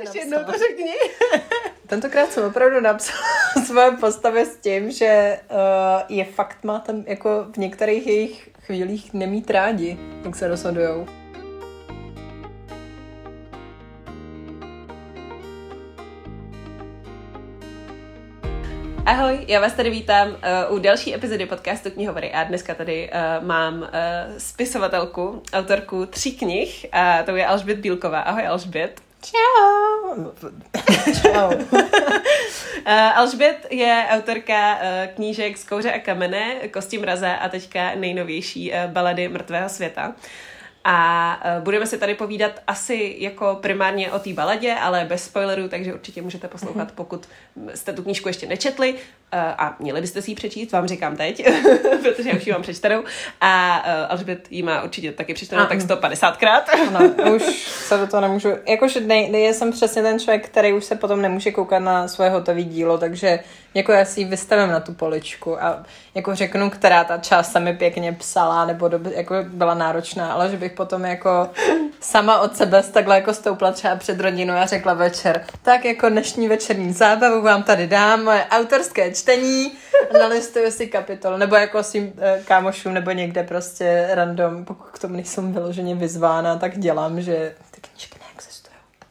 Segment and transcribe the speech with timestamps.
[0.00, 0.94] Ještě jednou to řekni.
[1.86, 3.22] Tentokrát jsem opravdu napsala
[3.66, 9.14] svoje postavy s tím, že uh, je fakt má tam jako v některých jejich chvílích
[9.14, 11.06] nemít rádi, jak se rozhodujou.
[19.06, 23.10] Ahoj, já vás tady vítám uh, u další epizody podcastu Knihovory a dneska tady
[23.40, 23.88] uh, mám uh,
[24.38, 28.20] spisovatelku, autorku tří knih a to je Alžbět Bílková.
[28.20, 29.09] Ahoj Alžbět.
[29.22, 30.32] Čau.
[31.22, 31.50] Čau.
[31.54, 38.72] uh, Alžbět je autorka uh, knížek Z kouře a kamene, Kosti mraze a teďka nejnovější
[38.72, 40.14] uh, balady mrtvého světa.
[40.84, 45.68] A uh, budeme si tady povídat asi jako primárně o té baladě, ale bez spoilerů,
[45.68, 46.94] takže určitě můžete poslouchat, mm-hmm.
[46.94, 47.28] pokud
[47.74, 48.98] jste tu knížku ještě nečetli uh,
[49.32, 51.46] a měli byste si ji přečíst, vám říkám teď,
[52.02, 53.04] protože já už ji mám přečtenou.
[53.40, 53.76] A
[54.08, 56.62] Alžbět ji má určitě taky přečtenou, tak 150krát.
[56.88, 60.94] ano, už se do toho nemůžu, jakože ne, jsem přesně ten člověk, který už se
[60.94, 63.38] potom nemůže koukat na svoje hotové dílo, takže
[63.74, 67.60] jako já si ji vystavím na tu poličku a jako řeknu, která ta část se
[67.60, 71.50] mi pěkně psala, nebo doby, jako byla náročná, ale že bych potom jako
[72.00, 76.48] sama od sebe takhle jako stoupla třeba před rodinou a řekla večer, tak jako dnešní
[76.48, 79.72] večerní zábavu vám tady dám, moje autorské čtení,
[80.18, 85.14] nalistuju si kapitol, nebo jako svým e, kámošům, nebo někde prostě random, pokud k tomu
[85.14, 87.54] nejsem vyloženě vyzvána, tak dělám, že.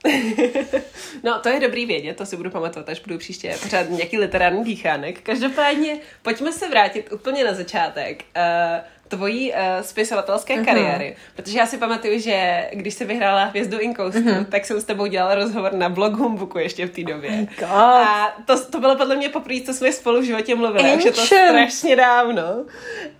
[1.23, 4.63] no, to je dobrý vědět, to si budu pamatovat, až budu příště pořád nějaký literární
[4.63, 5.21] dýchánek.
[5.21, 8.23] Každopádně, pojďme se vrátit úplně na začátek.
[8.35, 10.65] Uh, tvojí uh, spisovatelské uh-huh.
[10.65, 11.15] kariéry.
[11.35, 14.45] Protože já si pamatuju, že když se vyhrála Hvězdu Inkoustu, uh-huh.
[14.45, 17.47] tak jsem s tebou dělala rozhovor na blog Humbooku ještě v té době.
[17.63, 20.93] Oh a to, to bylo podle mě poprvé, co jsme spolu v životě mluvili.
[20.93, 22.43] Už je to strašně dávno.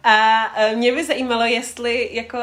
[0.03, 2.37] A uh, mě by zajímalo, jestli jako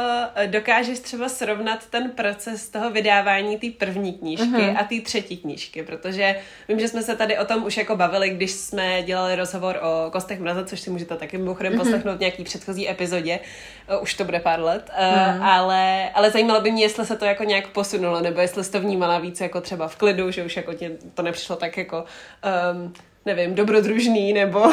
[0.46, 4.76] dokážeš třeba srovnat ten proces toho vydávání té první knížky uh-huh.
[4.80, 6.36] a té třetí knížky, protože
[6.68, 10.10] vím, že jsme se tady o tom už jako bavili, když jsme dělali rozhovor o
[10.10, 11.78] Kostech mraze, což si můžete taky mimochodem uh-huh.
[11.78, 13.35] poslechnout v nějaký předchozí epizodě,
[13.96, 15.42] uh, už to bude pár let, mm.
[15.42, 18.80] ale, ale zajímalo by mě, jestli se to jako nějak posunulo, nebo jestli jsi to
[18.80, 22.04] vnímala víc jako třeba v klidu, že už jako tě to nepřišlo tak jako,
[22.72, 22.92] um,
[23.26, 24.64] nevím, dobrodružný, nebo...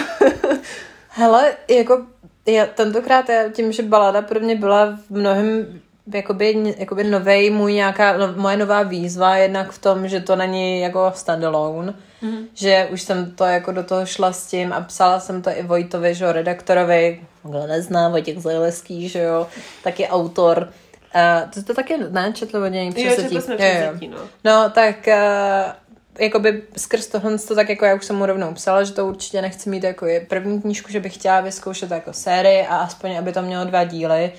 [1.09, 2.05] Hele, jako
[2.45, 5.81] já tentokrát já tím, že balada pro mě byla v mnohem
[6.13, 10.81] jakoby, jakoby novej můj nějaká, no, moje nová výzva, jednak v tom, že to není
[10.81, 12.47] jako standalone, mm-hmm.
[12.53, 15.63] že už jsem to jako do toho šla s tím a psala jsem to i
[15.63, 19.47] Vojtovi, že jo, redaktorovi, kdo nezná, Vojtěch Zajleský, že jo,
[19.83, 20.69] taky autor.
[21.15, 23.35] Uh, to jste taky, ne, četli od něj převzetí?
[23.35, 24.17] Jo, jsme převzetí, no.
[24.43, 25.71] No, tak uh,
[26.19, 29.41] jakoby skrz tohle to tak jako já už jsem mu rovnou psala, že to určitě
[29.41, 33.31] nechci mít jako je první knížku, že bych chtěla vyzkoušet jako sérii a aspoň, aby
[33.31, 34.31] to mělo dva díly.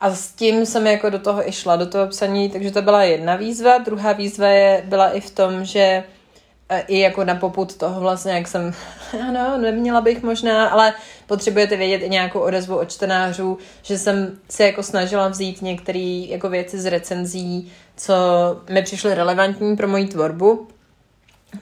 [0.00, 3.02] A s tím jsem jako do toho i šla, do toho psaní, takže to byla
[3.02, 3.78] jedna výzva.
[3.78, 6.04] Druhá výzva je, byla i v tom, že
[6.86, 8.74] i jako na poput toho vlastně, jak jsem,
[9.28, 10.94] ano, neměla bych možná, ale
[11.26, 16.48] potřebujete vědět i nějakou odezvu od čtenářů, že jsem se jako snažila vzít některé jako
[16.48, 18.14] věci z recenzí, co
[18.70, 20.68] mi přišly relevantní pro moji tvorbu,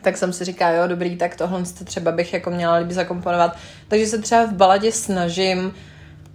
[0.03, 3.57] tak jsem si říkala, jo, dobrý, tak tohle třeba bych jako měla líbit zakomponovat.
[3.89, 5.75] Takže se třeba v baladě snažím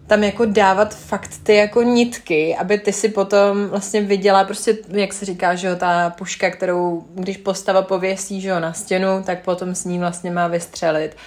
[0.09, 5.13] tam jako dávat fakt ty jako nitky, aby ty si potom vlastně viděla prostě, jak
[5.13, 9.43] se říká, že jo, ta puška, kterou když postava pověsí, že jo, na stěnu, tak
[9.43, 11.17] potom s ní vlastně má vystřelit.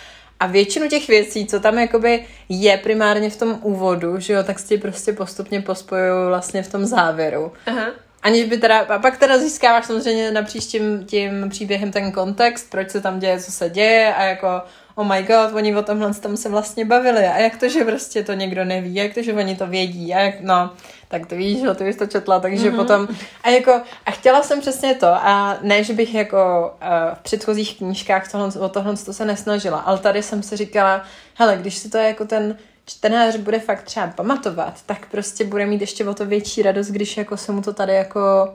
[0.40, 4.58] A většinu těch věcí, co tam jakoby je primárně v tom úvodu, že jo, tak
[4.58, 7.52] si prostě postupně pospojují vlastně v tom závěru.
[7.66, 7.86] Aha.
[8.22, 12.90] Aniž by teda, a pak teda získáváš samozřejmě na příštím tím příběhem ten kontext, proč
[12.90, 14.48] se tam děje, co se děje a jako
[14.94, 18.22] oh my god, oni o tomhle tam se vlastně bavili a jak to, že prostě
[18.22, 20.70] to někdo neví, jak to, že oni to vědí a jak, no,
[21.08, 22.76] tak to víš, že ty jsi to četla, takže mm-hmm.
[22.76, 23.08] potom,
[23.42, 27.78] a jako, a chtěla jsem přesně to a ne, že bych jako uh, v předchozích
[27.78, 31.02] knížkách tohle, o tohle to se nesnažila, ale tady jsem si říkala,
[31.34, 35.80] hele, když si to jako ten čtenář bude fakt třeba pamatovat, tak prostě bude mít
[35.80, 38.54] ještě o to větší radost, když jako se mu to tady jako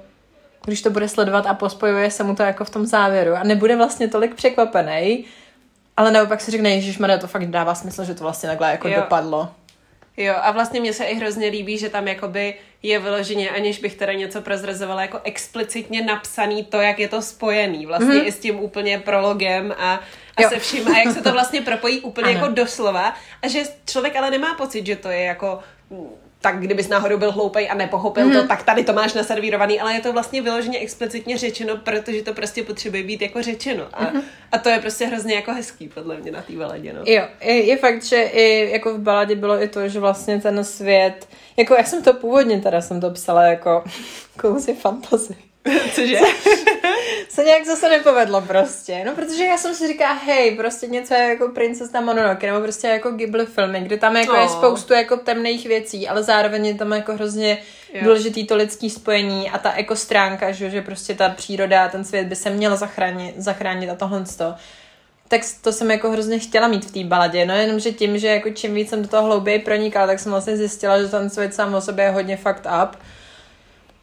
[0.66, 3.76] když to bude sledovat a pospojuje se mu to jako v tom závěru a nebude
[3.76, 5.26] vlastně tolik překvapený,
[5.98, 8.96] ale naopak si řekne, že to fakt dává smysl, že to vlastně takhle jako jo.
[8.96, 9.52] dopadlo.
[10.18, 12.54] Jo, a vlastně mně se i hrozně líbí, že tam jakoby
[12.84, 17.86] je vyloženě, aniž bych teda něco prozrazovala, jako explicitně napsaný to, jak je to spojený,
[17.86, 18.28] vlastně mm-hmm.
[18.28, 20.00] i s tím úplně prologem a,
[20.38, 22.40] a se vším, a jak se to vlastně propojí úplně ano.
[22.40, 25.60] jako doslova a že člověk ale nemá pocit, že to je jako
[26.48, 28.32] tak kdybys náhodou byl hloupej a nepochopil mm.
[28.32, 28.48] to, mhm.
[28.48, 32.64] tak tady to máš naservírovaný, ale je to vlastně vyloženě explicitně řečeno, protože to prostě
[32.64, 33.88] potřebuje být jako řečeno.
[33.94, 34.22] A, mm.
[34.52, 36.94] a to je prostě hrozně jako hezký, podle mě, na té baladě.
[36.94, 37.00] No.
[37.06, 40.64] Jo, je, je fakt, že i jako v baladě bylo i to, že vlastně ten
[40.64, 41.28] svět,
[41.58, 43.84] jako jak jsem to původně teda jsem to psala jako
[44.42, 45.36] cozy fantasy.
[45.96, 46.20] Cože?
[47.48, 49.04] nějak zase nepovedlo prostě.
[49.06, 53.12] No, protože já jsem si říkala, hej, prostě něco jako Princesa Mononoke, nebo prostě jako
[53.12, 54.40] Ghibli filmy, kde tam jako oh.
[54.40, 57.58] je spoustu jako temných věcí, ale zároveň je tam jako hrozně
[57.94, 58.02] jo.
[58.04, 62.06] důležitý to lidský spojení a ta jako stránka, že, že prostě ta příroda a ten
[62.06, 64.56] svět by se měla zachránit, zachránit a tohle to
[65.28, 68.28] tak to jsem jako hrozně chtěla mít v té baladě, no jenom, že tím, že
[68.28, 71.54] jako čím víc jsem do toho hlouběji pronikala, tak jsem vlastně zjistila, že ten svět
[71.54, 72.96] sám o sobě je hodně fucked up.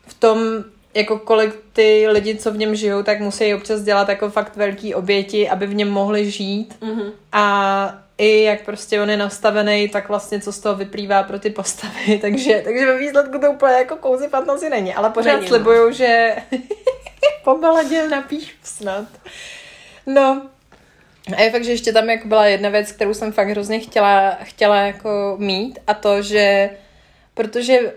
[0.06, 0.64] V tom,
[0.94, 4.94] jako kolik ty lidi, co v něm žijou, tak musí občas dělat jako fakt velký
[4.94, 6.76] oběti, aby v něm mohli žít.
[6.81, 7.12] Mm-hmm.
[7.32, 11.50] A i jak prostě on je nastavený, tak vlastně co z toho vyplývá pro ty
[11.50, 12.19] postavy.
[12.20, 14.94] takže, takže ve výsledku to úplně jako kouzy fantasy není.
[14.94, 15.49] Ale pořád není, no.
[15.49, 16.37] slibuju, že
[17.44, 19.05] po baladě napíšu snad.
[20.06, 20.43] No,
[21.37, 24.38] a je fakt, že ještě tam jako byla jedna věc, kterou jsem fakt hrozně chtěla,
[24.43, 26.70] chtěla jako mít a to, že
[27.35, 27.93] protože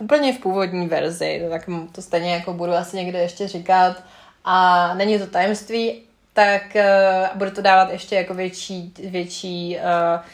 [0.00, 4.02] úplně v původní verzi, tak to stejně jako budu asi někde ještě říkat
[4.44, 6.02] a není to tajemství,
[6.32, 10.24] tak uh, bude to dávat ještě jako větší, větší uh,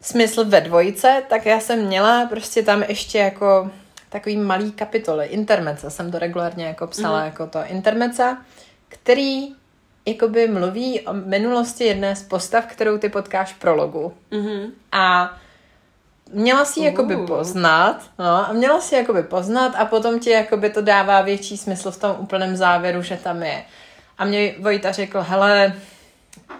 [0.00, 3.70] smysl ve dvojice, tak já jsem měla prostě tam ještě jako
[4.08, 7.24] takový malý kapitoly, intermece, jsem to regulárně jako psala mm-hmm.
[7.24, 8.36] jako to intermece,
[8.88, 9.48] který
[10.06, 14.14] jakoby mluví o minulosti jedné z postav, kterou ty potkáš v prologu.
[14.32, 14.70] Mm-hmm.
[14.92, 15.36] A
[16.32, 16.86] měla si uh.
[16.86, 21.56] jakoby poznat, no, a měla si jakoby poznat a potom ti jakoby to dává větší
[21.56, 23.64] smysl v tom úplném závěru, že tam je.
[24.18, 25.74] A mě Vojta řekl, hele,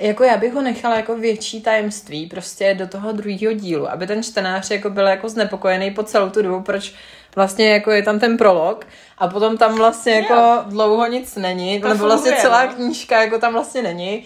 [0.00, 4.22] jako já bych ho nechala jako větší tajemství prostě do toho druhého dílu, aby ten
[4.22, 6.94] čtenář jako byl jako znepokojený po celou tu dobu, proč
[7.37, 8.87] vlastně jako je tam ten prolog
[9.19, 10.64] a potom tam vlastně jako jo.
[10.67, 12.72] dlouho nic není, to nebo vlastně celá no.
[12.72, 14.25] knížka jako tam vlastně není.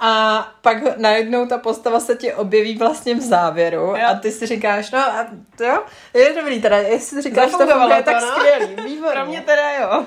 [0.00, 3.98] A pak najednou ta postava se ti objeví vlastně v závěru jo.
[4.08, 5.82] a ty si říkáš, no a to jo,
[6.14, 8.28] je dobrý teda, jestli si říkáš, že to funguje, tak no?
[8.28, 9.12] skvělý, výborně.
[9.12, 10.04] Pro mě teda jo.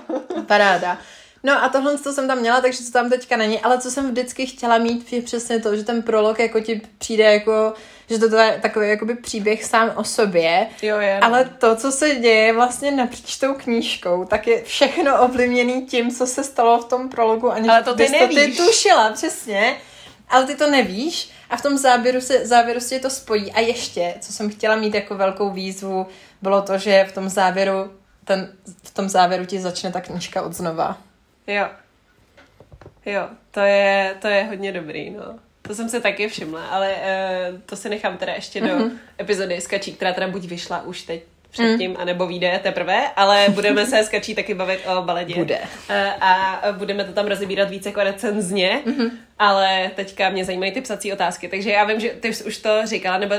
[0.48, 0.98] Paráda.
[1.44, 4.12] No a tohle to jsem tam měla, takže to tam teďka není, ale co jsem
[4.12, 7.74] vždycky chtěla mít je přesně to, že ten prolog jako ti přijde jako,
[8.10, 11.28] že to je takový jakoby příběh sám o sobě, jo, je, no.
[11.28, 16.28] ale to, co se děje vlastně napříč tou knížkou, tak je všechno ovlivněný tím, co
[16.28, 18.58] se stalo v tom prologu, aniž ale to ty nevíš.
[18.58, 19.78] to ty tušila, přesně,
[20.30, 24.14] ale ty to nevíš a v tom záběru se, závěru se to spojí a ještě,
[24.20, 26.08] co jsem chtěla mít jako velkou výzvu,
[26.42, 27.92] bylo to, že v tom závěru
[28.26, 28.54] ten,
[28.84, 30.98] v tom závěru ti začne ta knížka od znova.
[31.48, 31.68] Jo.
[33.06, 35.40] Jo, to je, to je hodně dobrý, no.
[35.62, 38.78] To jsem se taky všimla, ale uh, to si nechám teda ještě mm-hmm.
[38.78, 39.00] do mhm.
[39.20, 41.98] epizody Skačí, která teda buď vyšla už teď předtím, mm.
[42.00, 45.36] anebo vyjde teprve, ale budeme se Skačí taky bavit o baledě.
[45.36, 45.60] Bude.
[45.60, 49.12] Uh, a budeme to tam rozebírat více jako recenzně, mm-hmm.
[49.40, 53.18] ale teďka mě zajímají ty psací otázky, takže já vím, že ty už to říkala,
[53.18, 53.36] nebo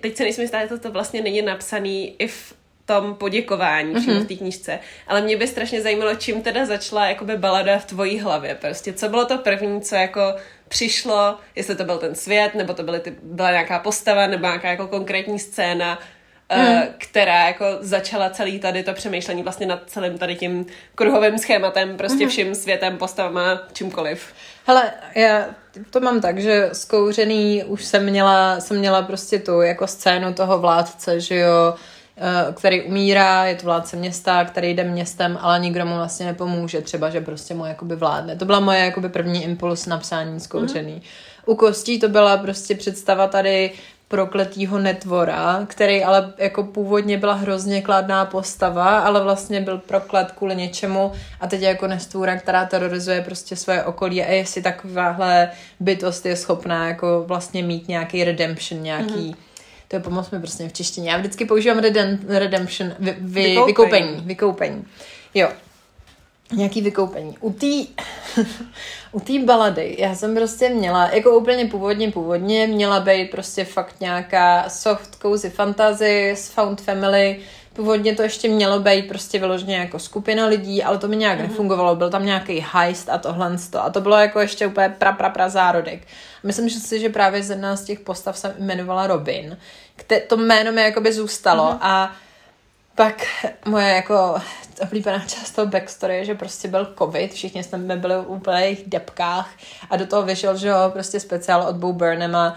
[0.00, 2.54] teď se nejsem jistá, že to, to vlastně není napsaný i v
[2.86, 4.24] tom poděkování mm-hmm.
[4.24, 4.78] v té knížce.
[5.06, 8.54] Ale mě by strašně zajímalo, čím teda začala jakoby balada v tvojí hlavě.
[8.54, 10.34] Prostě co bylo to první, co jako
[10.68, 14.70] přišlo, jestli to byl ten svět, nebo to byly ty, byla nějaká postava, nebo nějaká
[14.70, 15.98] jako konkrétní scéna,
[16.56, 16.82] mm.
[16.98, 22.24] která jako začala celý tady to přemýšlení vlastně nad celým tady tím kruhovým schématem, prostě
[22.24, 22.30] mm.
[22.30, 24.34] vším světem, postavama, čímkoliv.
[24.66, 25.46] Hele, já
[25.90, 30.58] to mám tak, že zkouřený už jsem měla, jsem měla prostě tu jako scénu toho
[30.58, 31.74] vládce, že jo,
[32.54, 37.10] který umírá, je to vládce města, který jde městem, ale nikdo mu vlastně nepomůže, třeba,
[37.10, 38.36] že prostě mu jakoby vládne.
[38.36, 40.94] To byla moje jakoby první impuls napsání zkouřený.
[40.94, 41.00] Mm.
[41.46, 43.72] U kostí to byla prostě představa tady
[44.08, 50.56] prokletýho netvora, který ale jako původně byla hrozně kladná postava, ale vlastně byl proklet kvůli
[50.56, 56.26] něčemu a teď je jako nestvůra, která terorizuje prostě svoje okolí a jestli takováhle bytost
[56.26, 59.46] je schopná jako vlastně mít nějaký redemption, nějaký mm-hmm
[59.88, 61.10] to je pomoc mi prostě v češtině.
[61.10, 63.66] Já vždycky používám redem, redemption, vy, vy, vykoupení.
[63.66, 64.20] vykoupení.
[64.26, 64.84] Vykoupení.
[65.34, 65.48] Jo.
[66.52, 67.36] Nějaký vykoupení.
[67.40, 67.66] U té
[69.12, 74.00] u té balady já jsem prostě měla, jako úplně původně původně, měla být prostě fakt
[74.00, 77.40] nějaká soft cozy fantasy s found family,
[77.76, 81.48] Původně to ještě mělo být prostě vyloženě jako skupina lidí, ale to mi nějak mm-hmm.
[81.48, 81.96] nefungovalo.
[81.96, 83.56] Byl tam nějaký heist a tohle.
[83.80, 86.06] A to bylo jako ještě úplně pra, pra, pra zárodek.
[86.42, 89.58] Myslím že si, že právě z jedna z těch postav se jmenovala Robin.
[89.98, 91.78] Kte- to jméno mi jakoby zůstalo mm-hmm.
[91.80, 92.12] a
[92.94, 93.26] pak
[93.64, 94.34] moje jako
[94.82, 99.50] oblíbená část toho backstory je, že prostě byl covid, všichni jsme byli v úplných depkách
[99.90, 102.56] a do toho vyšel, že jo, prostě speciál od Bo Burnhama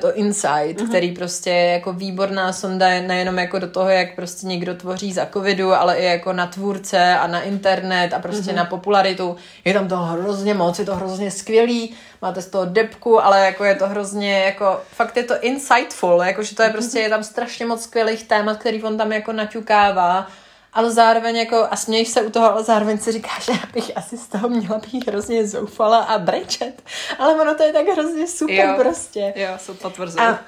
[0.00, 0.88] to Insight, mm-hmm.
[0.88, 5.26] který prostě je jako výborná sonda nejenom jako do toho, jak prostě někdo tvoří za
[5.26, 8.56] covidu, ale i jako na tvůrce a na internet a prostě mm-hmm.
[8.56, 9.36] na popularitu.
[9.64, 13.64] Je tam toho hrozně moc, je to hrozně skvělý, máte z toho depku, ale jako
[13.64, 17.66] je to hrozně jako, fakt je to insightful, jakože to je prostě, je tam strašně
[17.66, 20.26] moc skvělých témat, který on tam jako naťukává
[20.72, 24.18] ale zároveň jako, a směješ se u toho, ale zároveň si říkáš, že bych asi
[24.18, 26.82] z toho měla být hrozně zoufala a brečet.
[27.18, 29.32] Ale ono to je tak hrozně super jo, prostě.
[29.36, 30.22] Jo, jsou potvrzené.
[30.22, 30.38] A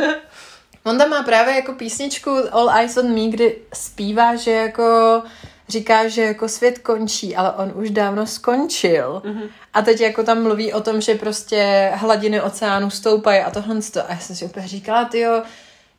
[0.84, 5.22] on tam má právě jako písničku All Eyes on Me, kdy zpívá, že jako
[5.68, 9.22] říká, že jako svět končí, ale on už dávno skončil.
[9.24, 9.48] Mm-hmm.
[9.74, 13.76] A teď jako tam mluví o tom, že prostě hladiny oceánu stoupají a tohle.
[14.08, 15.42] A já jsem si úplně říkala, ty jo,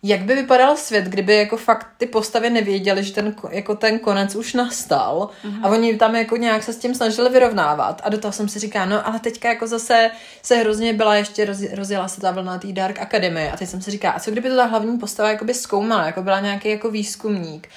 [0.05, 4.36] jak by vypadal svět, kdyby jako fakt ty postavy nevěděly, že ten, jako ten konec
[4.36, 5.60] už nastal mm-hmm.
[5.63, 8.60] a oni tam jako nějak se s tím snažili vyrovnávat a do toho jsem si
[8.60, 12.57] říkala, no ale teďka jako zase se hrozně byla ještě, roz, rozjela se ta vlna
[12.57, 13.51] té Dark Academy.
[13.51, 16.05] A teď jsem si říkala, a co kdyby to ta hlavní postava jako by zkoumala,
[16.05, 17.69] jako byla nějaký jako výzkumník?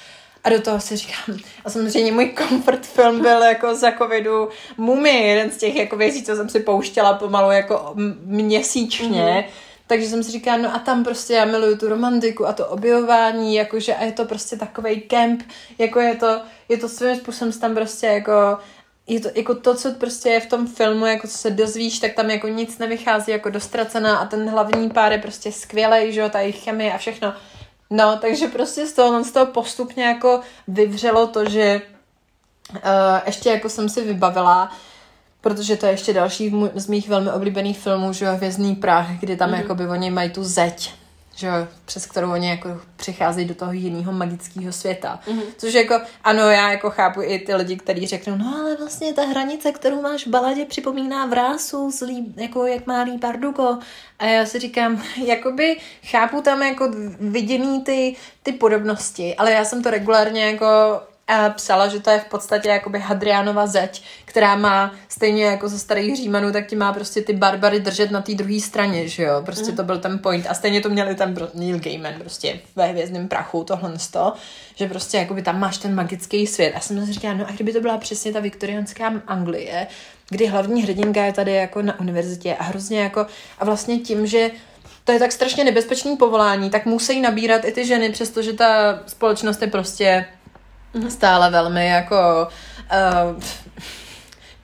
[0.43, 5.27] A do toho si říkám, a samozřejmě můj comfort film byl jako za covidu Mumie,
[5.27, 7.93] jeden z těch jako věcí, co jsem si pouštěla pomalu jako
[8.25, 12.53] měsíčně, mm-hmm takže jsem si říkala, no a tam prostě já miluju tu romantiku a
[12.53, 15.43] to objevování, jakože a je to prostě takový kemp,
[15.77, 18.57] jako je to, je to svým způsobem tam prostě jako
[19.07, 22.13] je to jako to, co prostě je v tom filmu, jako co se dozvíš, tak
[22.13, 26.29] tam jako nic nevychází jako dostracená a ten hlavní pár je prostě skvělý, že jo,
[26.29, 27.33] ta jejich chemie a všechno.
[27.89, 31.81] No, takže prostě z toho, z toho postupně jako vyvřelo to, že
[32.73, 32.79] uh,
[33.25, 34.71] ještě jako jsem si vybavila,
[35.41, 39.37] protože to je ještě další z mých velmi oblíbených filmů, že jo, Hvězdný prach, kdy
[39.37, 39.57] tam mm-hmm.
[39.57, 40.93] jakoby oni mají tu zeď,
[41.35, 41.53] že jo,
[41.85, 45.19] přes kterou oni jako přicházejí do toho jiného magického světa.
[45.27, 45.41] Mm-hmm.
[45.57, 49.25] Což jako, ano, já jako chápu i ty lidi, kteří řeknou, no ale vlastně ta
[49.25, 53.77] hranice, kterou máš v baladě, připomíná vrásu, zlý, jako jak má líp Bardugo.
[54.19, 59.83] A já si říkám, jakoby chápu tam jako viděný ty, ty podobnosti, ale já jsem
[59.83, 60.67] to regulárně jako
[61.55, 66.17] psala, že to je v podstatě jakoby Hadrianova zeď, která má stejně jako ze starých
[66.17, 69.41] Římanů, tak ti má prostě ty barbary držet na té druhé straně, že jo?
[69.45, 69.77] Prostě mm.
[69.77, 70.47] to byl ten point.
[70.49, 74.33] A stejně to měli ten Neil Gaiman prostě ve hvězdném prachu, tohle to,
[74.75, 76.73] že prostě jakoby tam máš ten magický svět.
[76.75, 79.87] A jsem si říkala, no a kdyby to byla přesně ta viktoriánská Anglie,
[80.29, 83.25] kdy hlavní hrdinka je tady jako na univerzitě a hrozně jako,
[83.59, 84.51] a vlastně tím, že
[85.03, 89.61] to je tak strašně nebezpečný povolání, tak musí nabírat i ty ženy, přestože ta společnost
[89.61, 90.25] je prostě
[90.95, 91.07] mm-hmm.
[91.07, 92.47] stále velmi jako
[93.27, 93.43] uh,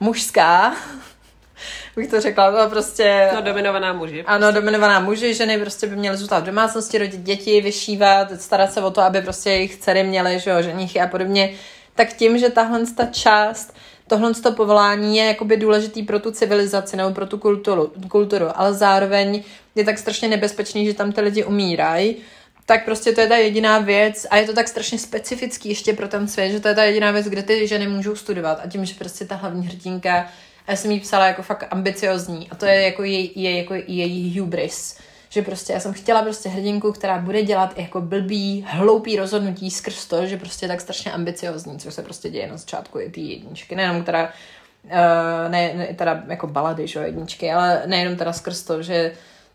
[0.00, 0.74] mužská,
[1.96, 3.30] bych to řekla, to prostě...
[3.34, 4.22] No, dominovaná muži.
[4.22, 4.26] Prostě.
[4.26, 8.82] Ano, dominovaná muži, ženy prostě by měly zůstat v domácnosti, rodit děti, vyšívat, starat se
[8.82, 11.54] o to, aby prostě jejich dcery měly, že jo, ženichy a podobně.
[11.94, 13.74] Tak tím, že tahle ta část,
[14.06, 18.74] tohle to povolání je jakoby důležitý pro tu civilizaci nebo pro tu kulturu, kulturu, ale
[18.74, 19.42] zároveň
[19.74, 22.16] je tak strašně nebezpečný, že tam ty lidi umírají,
[22.66, 26.08] tak prostě to je ta jediná věc a je to tak strašně specifický ještě pro
[26.08, 28.60] ten svět, že to je ta jediná věc, kde ty ženy můžou studovat.
[28.64, 30.28] A tím, že prostě ta hlavní hrdinka,
[30.68, 34.40] já jsem jí psala jako fakt ambiciozní a to je jako jej, je jako její
[34.40, 39.70] hubris, že prostě já jsem chtěla prostě hrdinku, která bude dělat jako blbý, hloupý rozhodnutí
[39.70, 43.10] skrz to, že prostě je tak strašně ambiciozní, což se prostě děje na začátku i
[43.10, 44.32] ty jedničky, nejenom teda
[44.84, 44.90] uh,
[45.48, 49.12] ne, ne, teda jako balady, že jedničky, ale nejenom teda skrz to, že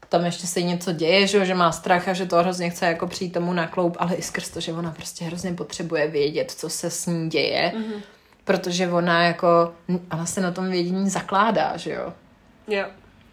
[0.09, 3.07] tam ještě se něco děje, že, že má strach a že to hrozně chce jako
[3.07, 6.69] přijít tomu na kloup, ale i skrz to, že ona prostě hrozně potřebuje vědět, co
[6.69, 8.01] se s ní děje, mm-hmm.
[8.43, 9.73] protože ona jako,
[10.09, 12.13] a vlastně na tom vědění zakládá, že jo.
[12.67, 12.85] Jo,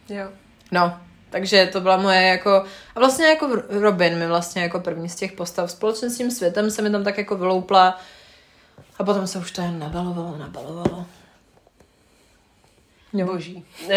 [0.09, 0.29] jo.
[0.73, 2.65] No, takže to byla moje jako,
[2.95, 6.71] a vlastně jako Robin mi vlastně jako první z těch postav společně s tím světem
[6.71, 8.01] se mi tam tak jako vyloupla
[8.99, 11.07] a potom se už to jen nabalovalo, nabalovalo.
[13.13, 13.27] Jo.
[13.27, 13.65] Boží.
[13.85, 13.93] Uh,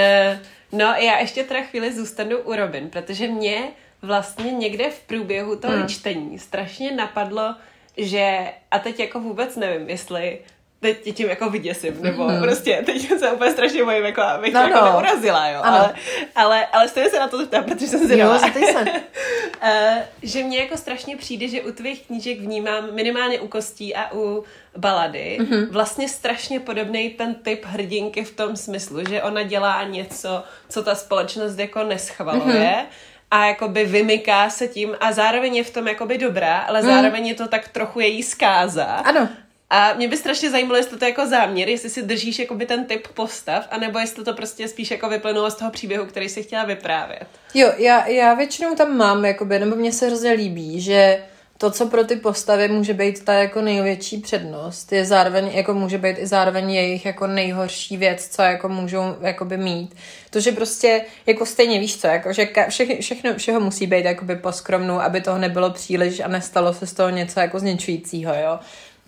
[0.72, 3.68] No, já ještě teda chvíli zůstanu u Robin, protože mě
[4.02, 5.88] vlastně někde v průběhu toho hmm.
[5.88, 7.56] čtení strašně napadlo,
[7.98, 10.40] že, a teď jako vůbec nevím, jestli
[10.80, 12.42] teď tě tím jako vyděsím, nebo mm.
[12.42, 14.86] prostě teď se úplně strašně bojím, jako abych no, jako no.
[14.86, 15.94] neurazila, jo, ale,
[16.36, 18.74] ale, ale stejně se na to zeptám, protože jsem si Jo, se.
[18.82, 24.14] uh, že mě jako strašně přijde, že u tvých knížek vnímám minimálně u kostí a
[24.14, 24.44] u
[24.78, 25.72] balady mm-hmm.
[25.72, 30.96] vlastně strašně podobný ten typ hrdinky v tom smyslu, že ona dělá něco, co ta
[30.96, 36.18] společnost jako neschvaluje, mm-hmm a jakoby vymyká se tím a zároveň je v tom jakoby
[36.18, 36.88] dobrá, ale mm.
[36.88, 38.86] zároveň je to tak trochu její zkáza.
[38.86, 39.30] Ano.
[39.70, 42.86] A mě by strašně zajímalo, jestli to je jako záměr, jestli si držíš jakoby ten
[42.86, 46.66] typ postav, anebo jestli to prostě spíš jako vyplynulo z toho příběhu, který si chtěla
[46.66, 47.28] vyprávět.
[47.54, 51.24] Jo, já, já většinou tam mám, jakoby, nebo mně se hrozně líbí, že
[51.58, 55.98] to, co pro ty postavy může být ta jako největší přednost, je zároveň, jako může
[55.98, 59.96] být i zároveň jejich jako nejhorší věc, co jako můžou jakoby mít.
[60.30, 64.36] To, že prostě jako stejně víš co, jako, že vše, všechno, všeho musí být jakoby
[64.36, 68.60] poskromnou, aby toho nebylo příliš a nestalo se z toho něco jako zničujícího, jo.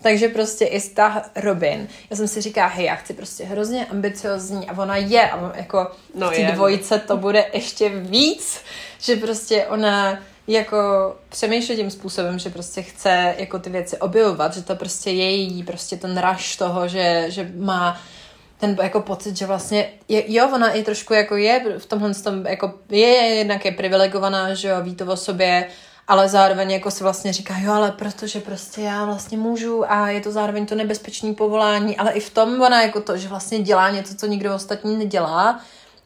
[0.02, 4.68] Takže prostě i ta Robin, já jsem si říká, hej, já chci prostě hrozně ambiciozní
[4.68, 8.60] a ona je a jako no v té dvojice to bude ještě víc,
[9.00, 10.76] že prostě ona jako
[11.28, 15.62] přemýšlet tím způsobem, že prostě chce jako ty věci objevovat, že to prostě je její,
[15.62, 18.00] prostě ten raš toho, že, že má
[18.58, 22.46] ten jako pocit, že vlastně, je, jo, ona i trošku jako je v tomhle tom,
[22.46, 25.68] jako je jednak je privilegovaná, že jo, ví to o sobě,
[26.08, 30.20] ale zároveň jako si vlastně říká, jo, ale protože prostě já vlastně můžu a je
[30.20, 33.90] to zároveň to nebezpečné povolání, ale i v tom ona jako to, že vlastně dělá
[33.90, 35.60] něco, co nikdo ostatní nedělá,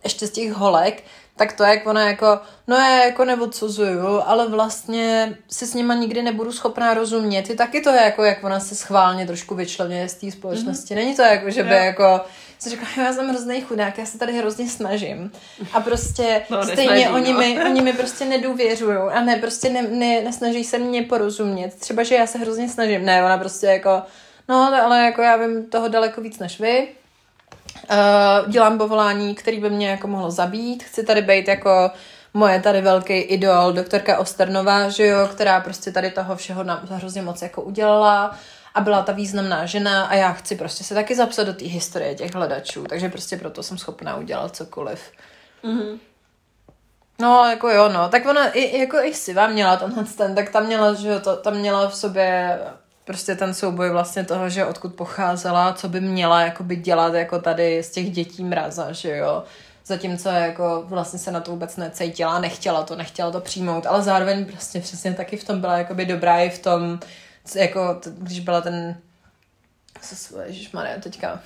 [0.04, 1.02] ještě z těch holek,
[1.36, 6.22] tak to, jak ona jako, no já jako neodsuzuju, ale vlastně si s nima nikdy
[6.22, 7.50] nebudu schopná rozumět.
[7.50, 10.94] I taky to je jako, jak ona se schválně trošku vyčlenuje z té společnosti.
[10.94, 10.96] Mm-hmm.
[10.96, 11.76] Není to jako, že by jo.
[11.76, 12.20] jako
[12.58, 15.32] si říká, já jsem hrozný chudák, já se tady hrozně snažím.
[15.72, 17.38] A prostě no, stejně nesnaží, oni, no.
[17.38, 21.74] mi, oni mi prostě nedůvěřují a ne, prostě ne, ne, nesnaží se mě porozumět.
[21.74, 23.04] Třeba, že já se hrozně snažím.
[23.04, 24.02] Ne, ona prostě jako,
[24.48, 26.88] no ale jako já vím toho daleko víc než vy
[27.90, 30.82] Uh, dělám povolání, který by mě jako mohlo zabít.
[30.82, 31.90] Chci tady být jako
[32.34, 37.22] moje tady velký idol, doktorka Osternová, že jo, která prostě tady toho všeho nám hrozně
[37.22, 38.38] moc jako udělala
[38.76, 42.14] a byla ta významná žena a já chci prostě se taky zapsat do té historie
[42.14, 45.00] těch hledačů, takže prostě proto jsem schopná udělat cokoliv.
[45.64, 45.98] Mm-hmm.
[47.20, 48.08] No, jako jo, no.
[48.08, 51.36] Tak ona, i, jako i Siva měla tenhle ten, tak tam měla, že jo, to,
[51.36, 52.58] tam měla v sobě
[53.04, 57.82] prostě ten souboj vlastně toho, že odkud pocházela, co by měla jakoby dělat jako tady
[57.82, 59.44] z těch dětí mraza, že jo.
[59.86, 64.44] Zatímco jako vlastně se na to vůbec necítila, nechtěla to, nechtěla to přijmout, ale zároveň
[64.44, 66.98] prostě přesně taky v tom byla jakoby dobrá i v tom,
[67.54, 68.96] jako když byla ten,
[70.46, 71.42] ježišmarja, teďka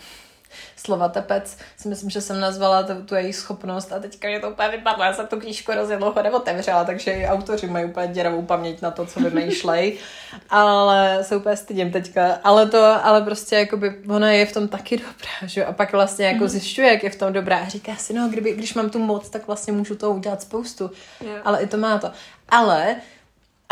[0.76, 4.50] slova tepec, si myslím, že jsem nazvala tu, tu její schopnost a teďka mě to
[4.50, 5.04] úplně vypadlo.
[5.04, 8.90] Já jsem tu knížku hrozně dlouho neotevřela, takže i autoři mají úplně děravou paměť na
[8.90, 9.98] to, co vymýšlej.
[10.50, 12.40] ale se úplně stydím teďka.
[12.44, 16.26] Ale to, ale prostě jakoby ona je v tom taky dobrá, že A pak vlastně
[16.26, 16.48] jako mm.
[16.48, 19.30] zjišťuje, jak je v tom dobrá a říká si, no, kdyby, když mám tu moc,
[19.30, 20.90] tak vlastně můžu to udělat spoustu.
[21.20, 21.40] Yeah.
[21.44, 22.10] Ale i to má to.
[22.48, 22.96] Ale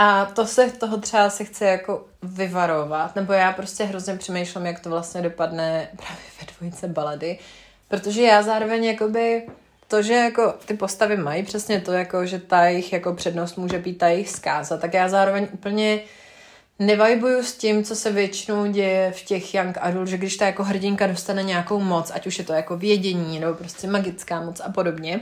[0.00, 4.80] a to se toho třeba se chce jako vyvarovat, nebo já prostě hrozně přemýšlím, jak
[4.80, 7.38] to vlastně dopadne právě ve dvojice balady,
[7.88, 9.46] protože já zároveň jakoby
[9.88, 13.78] to, že jako ty postavy mají přesně to, jako, že ta jejich jako přednost může
[13.78, 16.00] být ta jejich zkáza, tak já zároveň úplně
[16.78, 20.64] nevajbuju s tím, co se většinou děje v těch young adult, že když ta jako
[20.64, 24.72] hrdinka dostane nějakou moc, ať už je to jako vědění, nebo prostě magická moc a
[24.72, 25.20] podobně,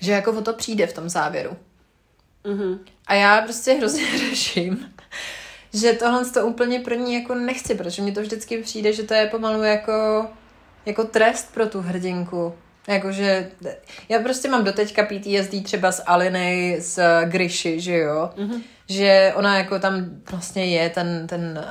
[0.00, 1.56] že jako o to přijde v tom závěru.
[2.44, 2.78] Mm-hmm.
[3.06, 4.92] A já prostě hrozně řeším,
[5.74, 9.14] že tohle to úplně pro ní jako nechci, protože mi to vždycky přijde, že to
[9.14, 10.26] je pomalu jako,
[10.86, 12.54] jako trest pro tu hrdinku.
[12.88, 13.50] Jakože,
[14.08, 18.30] já prostě mám doteďka PTSD třeba z Aliny, z Grishy, že jo?
[18.36, 18.62] Mm-hmm.
[18.88, 21.64] Že ona jako tam vlastně je ten, ten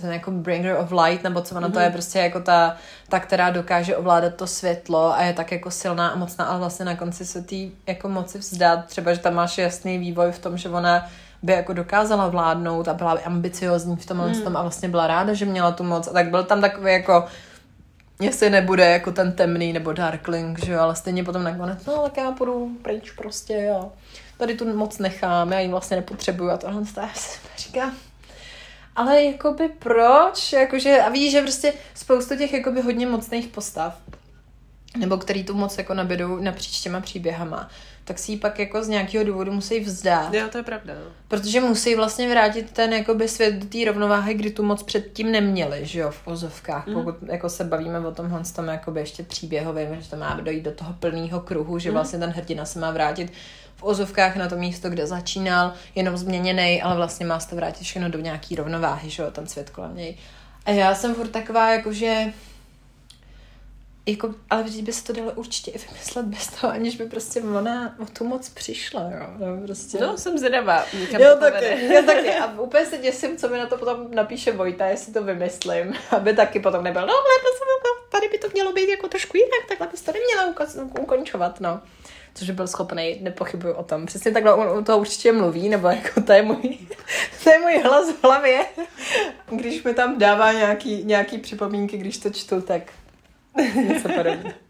[0.00, 1.72] ten jako bringer of light, nebo co ono mm-hmm.
[1.72, 1.92] to je mhm.
[1.92, 2.76] prostě jako ta,
[3.08, 6.84] ta, která dokáže ovládat to světlo a je tak jako silná a mocná, ale vlastně
[6.84, 8.84] na konci se tý jako moci vzdát.
[8.84, 11.08] Třeba, že tam máš jasný vývoj v tom, že ona
[11.42, 14.42] by jako dokázala vládnout a byla by ambiciozní v tomhle mm.
[14.42, 16.08] tom a vlastně byla ráda, že měla tu moc.
[16.08, 17.24] A tak byl tam takový jako
[18.20, 22.16] jestli nebude jako ten temný nebo Darkling, že jo, ale stejně potom nakonec, no tak
[22.16, 23.92] já půjdu pryč prostě, jo.
[24.38, 27.92] Tady tu moc nechám, já ji vlastně nepotřebuju a tohle já si říkám,
[28.96, 30.52] ale jakoby proč?
[30.52, 34.00] Jakože, a víš, že prostě spoustu těch jakoby hodně mocných postav,
[34.96, 37.68] nebo který tu moc jako nabídou napříč těma příběhama,
[38.04, 40.34] tak si ji pak jako z nějakého důvodu musí vzdát.
[40.34, 40.94] Jo, to je pravda.
[40.94, 41.10] No.
[41.28, 45.86] Protože musí vlastně vrátit ten jakoby svět do té rovnováhy, kdy tu moc předtím neměli,
[45.86, 46.86] že jo, v ozovkách.
[46.86, 46.94] Mm.
[46.94, 50.72] Pokud jako se bavíme o tomhle tom jakoby ještě příběhovým, že to má dojít do
[50.72, 51.94] toho plného kruhu, že mm.
[51.94, 53.32] vlastně ten hrdina se má vrátit
[53.84, 58.08] ozovkách na to místo, kde začínal, jenom změněný, ale vlastně má se to vrátit všechno
[58.08, 60.16] do nějaký rovnováhy, že jo, ten svět kolem něj.
[60.64, 62.32] A já jsem furt taková, jakože
[64.08, 67.42] jako, ale vždyť by se to dalo určitě i vymyslet bez toho, aniž by prostě
[67.42, 69.26] ona o tu moc přišla, jo.
[69.38, 69.98] No, prostě.
[70.00, 70.84] no jsem zvědavá.
[71.18, 72.34] Jo, taky, jo, taky.
[72.34, 76.34] A úplně se děsím, co mi na to potom napíše Vojta, jestli to vymyslím, aby
[76.34, 80.02] taky potom nebyl, no, ale tady by to mělo být jako trošku jinak, takhle bys
[80.02, 80.54] to neměla
[81.00, 81.80] ukončovat, no
[82.36, 84.06] což byl schopný, nepochybuju o tom.
[84.06, 86.78] Přesně takhle on to určitě mluví, nebo jako to je můj,
[87.44, 88.66] to je můj hlas v hlavě.
[89.50, 92.82] Když mi tam dává nějaký, nějaký připomínky, když to čtu, tak
[93.74, 94.52] něco podobného.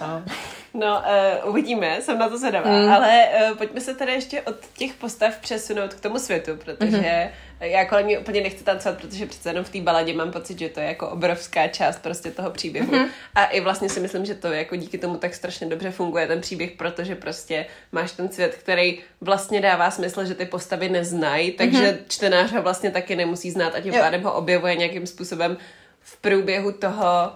[0.00, 0.24] No.
[0.74, 1.02] No,
[1.44, 2.70] uh, uvidíme, jsem na to zvedavá.
[2.70, 2.90] Mm.
[2.90, 7.30] Ale uh, pojďme se tady ještě od těch postav přesunout k tomu světu, protože mm-hmm.
[7.60, 10.68] já kolem mě úplně nechci tancovat, protože přece jenom v té baladě mám pocit, že
[10.68, 12.92] to je jako obrovská část prostě toho příběhu.
[12.92, 13.08] Mm-hmm.
[13.34, 16.40] A i vlastně si myslím, že to jako díky tomu tak strašně dobře funguje ten
[16.40, 21.92] příběh, protože prostě máš ten svět, který vlastně dává smysl, že ty postavy neznají, takže
[21.92, 21.98] mm-hmm.
[22.08, 25.56] čtenář ho vlastně taky nemusí znát a tím pádem ho objevuje nějakým způsobem
[26.00, 27.32] v průběhu toho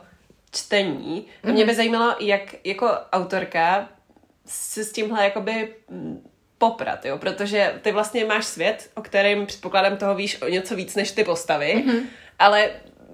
[0.52, 1.26] čtení.
[1.44, 1.76] A mě by mhm.
[1.76, 3.88] zajímalo, jak jako autorka
[4.46, 9.96] se s tímhle jakoby mm, poprat, jo, protože ty vlastně máš svět, o kterém předpokládám
[9.96, 12.02] toho víš o něco víc než ty postavy, mm-hmm.
[12.38, 12.70] ale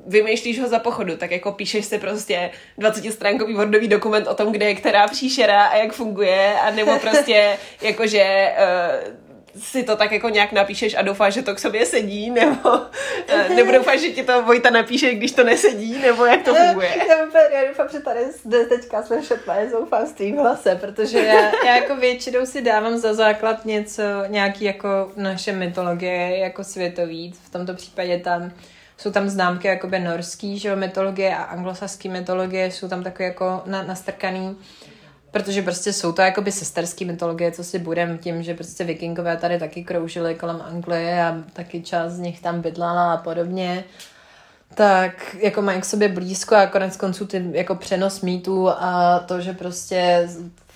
[0.06, 4.66] vymýšlíš ho za pochodu, tak jako píšeš si prostě 20-stránkový wordový dokument o tom, kde
[4.66, 9.27] je která příšera a jak funguje, a nebo prostě jakože uh,
[9.58, 12.80] si to tak jako nějak napíšeš a doufáš, že to k sobě sedí, nebo,
[13.28, 16.88] eh, nebo doufáš, že ti to Vojta napíše, když to nesedí, nebo jak to funguje?
[17.08, 18.20] Já, já doufám, že tady
[18.68, 23.64] teďka slyšet moje zoufalství v hlase, protože já, já jako většinou si dávám za základ
[23.64, 28.52] něco, nějaký jako naše mytologie, jako světový, v tomto případě tam
[28.98, 33.82] jsou tam známky jakoby norský, že mytologie a anglosaský mytologie jsou tam takové jako na,
[33.82, 34.56] nastrkaný
[35.30, 39.58] protože prostě jsou to jakoby sesterský mytologie, co si budem tím, že prostě vikingové tady
[39.58, 43.84] taky kroužili kolem Anglie a taky část z nich tam bydlala a podobně
[44.74, 49.40] tak jako mají k sobě blízko a konec konců ty jako přenos mýtů a to,
[49.40, 50.28] že prostě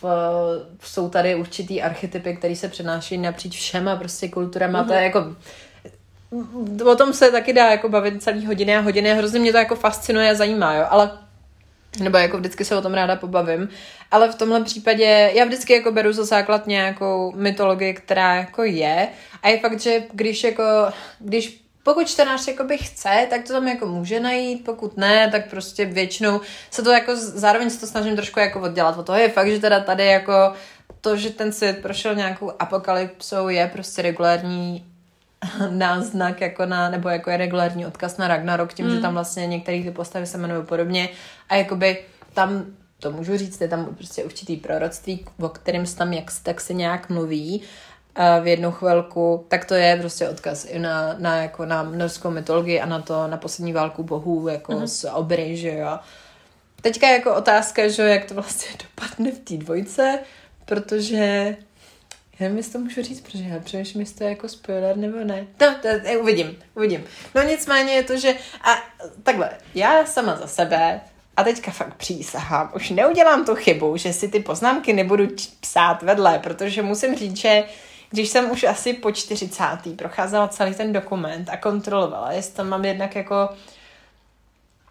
[0.03, 0.07] v,
[0.83, 4.87] jsou tady určitý archetypy, které se přenáší napříč všema prostě kulturama, mm-hmm.
[4.87, 5.05] to je mhm.
[5.05, 5.37] jako
[6.91, 9.59] o tom se taky dá jako bavit celý hodiny a hodiny a hrozně mě to
[9.59, 11.11] jako fascinuje a zajímá, jo, ale
[12.01, 13.69] nebo jako vždycky se o tom ráda pobavím,
[14.11, 19.09] ale v tomhle případě já vždycky jako beru za základ nějakou mytologii, která jako je.
[19.43, 20.63] A je fakt, že když jako,
[21.19, 25.85] když pokud čtenář by chce, tak to tam jako může najít, pokud ne, tak prostě
[25.85, 29.19] většinou se to jako, zároveň se to snažím trošku jako oddělat od toho.
[29.19, 30.53] Je fakt, že teda tady jako
[31.01, 34.92] to, že ten svět prošel nějakou apokalypsou, je prostě regulární
[35.71, 38.95] náznak jako na, nebo jako je regulární odkaz na Ragnarok, tím, mm.
[38.95, 41.09] že tam vlastně některé ty postavy se jmenují podobně
[41.49, 41.99] a jakoby
[42.35, 42.65] tam
[42.99, 46.75] to můžu říct, je tam prostě určitý proroctví, o kterém se tam jak, tak se
[46.75, 47.63] nějak mluví
[48.43, 52.81] v jednu chvilku, tak to je prostě odkaz i na, na, jako na norskou mytologii
[52.81, 54.87] a na to, na poslední válku bohů, jako mm.
[54.87, 55.99] z obry, že jo.
[56.81, 60.19] Teďka jako otázka, že jak to vlastně dopadne v té dvojce,
[60.65, 61.57] protože
[62.43, 65.47] nevím, jestli to můžu říct, protože já přemýšlím, jestli to je jako spoiler nebo ne.
[65.61, 67.05] No, to, to, uvidím, uvidím.
[67.35, 68.77] No nicméně je to, že a
[69.23, 71.01] takhle, já sama za sebe
[71.37, 75.29] a teďka fakt přísahám, už neudělám tu chybu, že si ty poznámky nebudu
[75.61, 77.65] psát vedle, protože musím říct, že
[78.11, 79.63] když jsem už asi po 40.
[79.97, 83.49] procházela celý ten dokument a kontrolovala, jestli tam mám jednak jako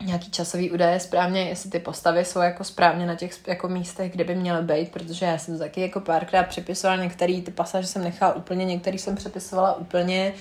[0.06, 4.24] nějaký časový údaje správně, jestli ty postavy jsou jako správně na těch jako místech, kde
[4.24, 8.36] by měly být, protože já jsem taky jako párkrát přepisovala některé ty pasáže jsem nechala
[8.36, 10.34] úplně, některý jsem přepisovala úplně.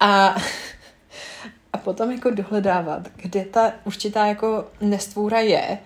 [0.00, 0.36] A,
[1.72, 5.78] a potom jako dohledávat, kde ta určitá jako nestvůra je,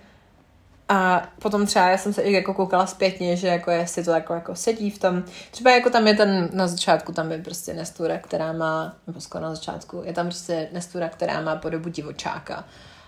[0.93, 4.35] a potom třeba já jsem se i jako koukala zpětně, že jako jestli to jako,
[4.35, 8.19] jako sedí v tom, třeba jako tam je ten, na začátku tam je prostě nestura,
[8.19, 12.65] která má, nebo skoro na začátku, je tam prostě nestura, která má podobu divočáka.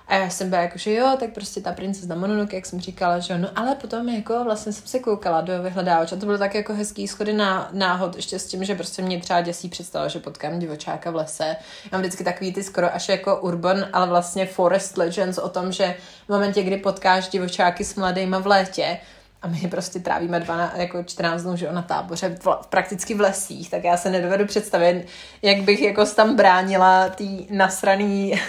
[0.08, 3.18] A já jsem byla jako, že jo, tak prostě ta princezna Mononoke, jak jsem říkala,
[3.18, 6.38] že jo, no ale potom jako vlastně jsem se koukala do vyhledávače a to bylo
[6.38, 10.08] tak jako hezký schody na náhod, ještě s tím, že prostě mě třeba děsí představa,
[10.08, 11.44] že potkám divočáka v lese.
[11.84, 15.72] Já mám vždycky takový ty skoro až jako urban, ale vlastně forest legends o tom,
[15.72, 18.98] že v momentě, kdy potkáš divočáky s mladýma v létě,
[19.42, 23.70] a my prostě trávíme dva, jako 14 dnů, že na táboře, v, prakticky v lesích,
[23.70, 25.06] tak já se nedovedu představit,
[25.42, 28.40] jak bych jako tam bránila tý nasraný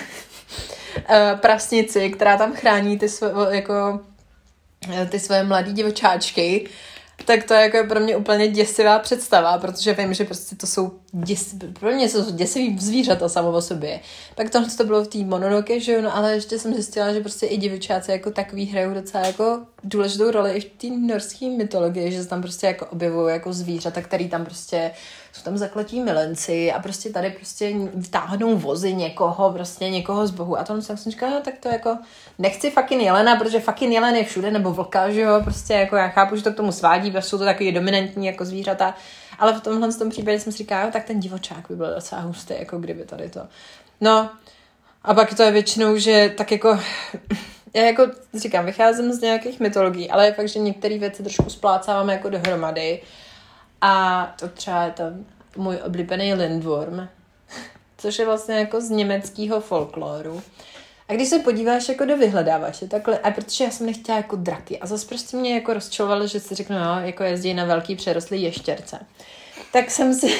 [0.98, 4.00] uh, prasnici, která tam chrání ty, svo, jako,
[4.94, 6.70] eh, ty svoje mladé divočáčky,
[7.26, 11.00] tak to je jako pro mě úplně děsivá představa, protože vím, že prostě to jsou
[11.14, 14.00] děs, pro mě jsou děsivý zvířata samo o sobě.
[14.36, 17.20] Pak tohle to bylo v té mononoke, že jo, no ale ještě jsem zjistila, že
[17.20, 22.12] prostě i divočáci jako takový hrajou docela jako důležitou roli i v té norské mytologii,
[22.12, 24.92] že se tam prostě jako objevují jako zvířata, který tam prostě
[25.34, 30.60] jsou tam zakletí milenci a prostě tady prostě vtáhnou vozy někoho, prostě někoho z bohu.
[30.60, 31.98] A to jsem si říkala, no, tak to jako
[32.40, 36.08] nechci fucking jelena, protože fucking jelen je všude, nebo vlka, že jo, prostě jako já
[36.08, 38.96] chápu, že to k tomu svádí, jsou to takový dominantní jako zvířata,
[39.40, 42.54] ale v tomhle tom případě jsem si říkala, tak ten divočák by byl docela hustý,
[42.60, 43.42] jako kdyby tady to.
[44.02, 44.30] No,
[45.04, 46.80] a pak to je většinou, že tak jako,
[47.74, 52.10] já jako říkám, vycházím z nějakých mytologií, ale je fakt, že některé věci trošku splácávám
[52.10, 53.02] jako dohromady.
[53.82, 55.04] A to třeba je to
[55.58, 57.08] můj oblíbený Lindworm,
[57.98, 60.42] což je vlastně jako z německého folkloru.
[61.08, 64.80] A když se podíváš jako do vyhledávače, takhle, a protože já jsem nechtěla jako draky
[64.80, 68.42] a zase prostě mě jako rozčilovalo, že si řeknu, no, jako jezdí na velký přerostlý
[68.42, 69.00] ještěrce.
[69.74, 70.40] Tak jsem si,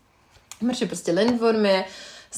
[0.58, 1.84] protože prostě Lindworm je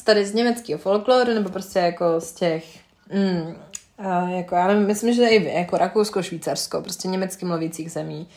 [0.03, 2.79] tady z německého folkloru, nebo prostě jako z těch,
[3.13, 3.55] mm,
[3.97, 8.29] a jako já nevím, myslím, že i jako Rakousko, Švýcarsko, prostě německy mluvících zemí.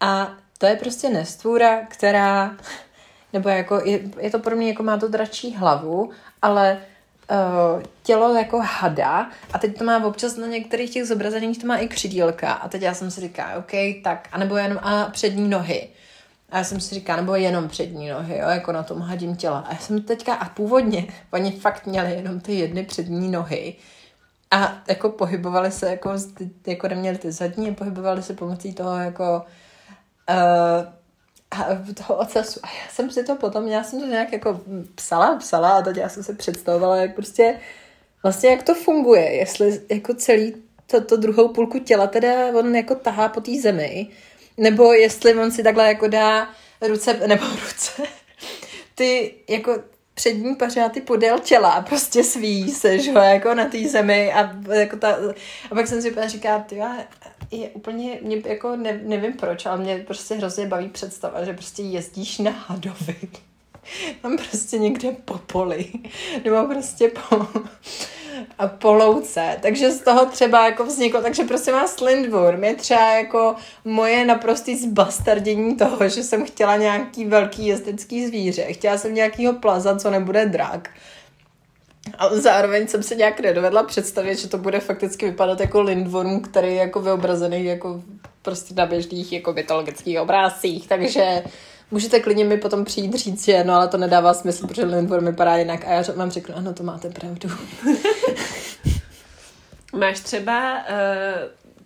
[0.00, 2.56] A to je prostě nestvůra, která,
[3.32, 6.10] nebo jako, je, je to pro mě jako má to dračí hlavu,
[6.42, 6.82] ale
[7.30, 11.76] uh, tělo jako hada a teď to má občas na některých těch zobrazeních to má
[11.76, 13.72] i křidílka a teď já jsem si říká, OK,
[14.04, 15.88] tak, anebo jenom a přední nohy.
[16.50, 19.58] A já jsem si říkala, nebo jenom přední nohy, jo, jako na tom hadím těla.
[19.58, 23.74] A já jsem teďka, a původně, oni fakt měli jenom ty jedny přední nohy.
[24.50, 26.12] A jako pohybovali se, jako,
[26.66, 29.42] jako neměli ty zadní, pohybovali se pomocí toho, jako
[30.30, 30.99] uh,
[31.50, 32.60] a toho ocasu.
[32.62, 34.60] A já jsem si to potom, já jsem to nějak jako
[34.94, 37.60] psala, psala a teď já jsem se představovala, jak prostě
[38.22, 40.54] vlastně jak to funguje, jestli jako celý
[40.86, 44.08] to, to druhou půlku těla teda on jako tahá po té zemi,
[44.56, 46.50] nebo jestli on si takhle jako dá
[46.88, 48.02] ruce, nebo ruce,
[48.94, 49.82] ty jako
[50.14, 54.96] přední pařáty podél těla a prostě sví se, že jako na té zemi a jako
[54.96, 55.18] ta,
[55.70, 56.82] a pak jsem si říká, ty
[57.50, 61.82] je úplně, mě jako ne, nevím proč, ale mě prostě hrozně baví představa, že prostě
[61.82, 63.16] jezdíš na hadovi
[64.22, 65.86] tam prostě někde po poli,
[66.44, 67.46] nebo prostě po,
[68.58, 69.56] a po louce.
[69.62, 74.76] Takže z toho třeba jako vzniklo, takže prostě má Slindworm je třeba jako moje naprostý
[74.76, 78.62] zbastardění toho, že jsem chtěla nějaký velký jezdecký zvíře.
[78.62, 80.90] Chtěla jsem nějakýho plaza, co nebude drak.
[82.18, 86.68] Ale zároveň jsem se nějak nedovedla představit, že to bude fakticky vypadat jako Lindworm, který
[86.68, 88.02] je jako vyobrazený jako
[88.42, 91.42] prostě na běžných jako mytologických obrázcích, takže
[91.90, 95.56] můžete klidně mi potom přijít říct, že no ale to nedává smysl, protože Lindworm vypadá
[95.56, 97.48] jinak a já vám řeknu, ano, to máte pravdu.
[99.92, 100.84] Máš třeba uh,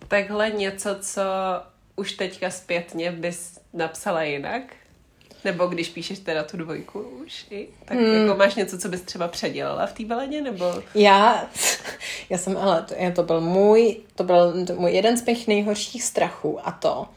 [0.07, 1.21] takhle něco, co
[1.95, 4.61] už teďka zpětně bys napsala jinak?
[5.45, 8.13] Nebo když píšeš teda tu dvojku už i, tak hmm.
[8.13, 10.73] jako máš něco, co bys třeba předělala v té baladě, nebo?
[10.95, 11.49] Já,
[12.29, 16.67] já jsem, ale to, to byl můj, to byl můj jeden z mých nejhorších strachů
[16.67, 17.07] a to,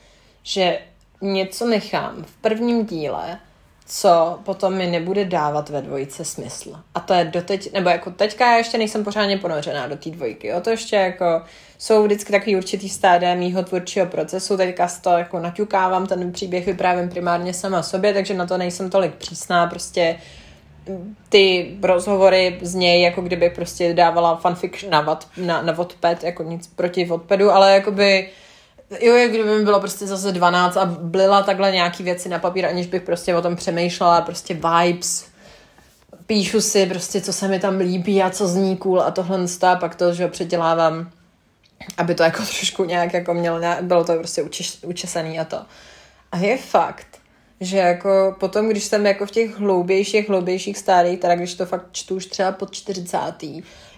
[0.42, 0.78] že
[1.20, 3.40] něco nechám v prvním díle,
[3.88, 6.74] co potom mi nebude dávat ve dvojice smysl.
[6.94, 10.46] A to je doteď, nebo jako teďka já ještě nejsem pořádně ponořená do té dvojky,
[10.46, 11.42] jo, to ještě jako
[11.78, 16.66] jsou vždycky takový určitý stádé mýho tvůrčího procesu, teďka z to jako naťukávám, ten příběh
[16.66, 20.18] vyprávím primárně sama sobě, takže na to nejsem tolik přísná, prostě
[21.28, 26.42] ty rozhovory z něj, jako kdyby prostě dávala fanfiction na, vat, na, na Wattpad, jako
[26.42, 28.28] nic proti Wattpadu, ale jakoby
[29.00, 32.66] Jo, jak kdyby mi bylo prostě zase 12 a blila takhle nějaký věci na papír,
[32.66, 35.26] aniž bych prostě o tom přemýšlela, prostě vibes,
[36.26, 39.76] píšu si prostě, co se mi tam líbí a co zní cool a tohle a
[39.76, 41.10] pak to, že předělávám,
[41.96, 45.60] aby to jako trošku nějak jako mělo, nějak, bylo to prostě učeš, učesaný a to.
[46.32, 47.06] A je fakt,
[47.60, 51.86] že jako potom, když jsem jako v těch hloubějších, hloubějších stádiích, teda když to fakt
[51.92, 53.32] čtu už třeba pod 40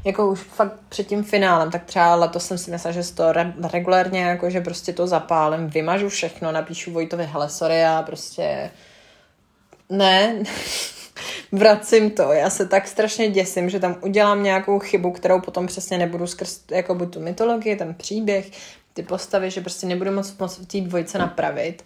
[0.05, 3.53] jako už fakt před tím finálem, tak třeba letos jsem si myslela, že to re-
[3.73, 8.71] regulérně, jako že prostě to zapálem, vymažu všechno, napíšu Vojtovi, hele, sorry, já prostě
[9.89, 10.43] ne,
[11.53, 12.33] vracím to.
[12.33, 16.61] Já se tak strašně děsím, že tam udělám nějakou chybu, kterou potom přesně nebudu skrz
[16.71, 18.51] jako buď tu mytologii, ten příběh,
[18.93, 21.85] ty postavy, že prostě nebudu moc, moc v té dvojce napravit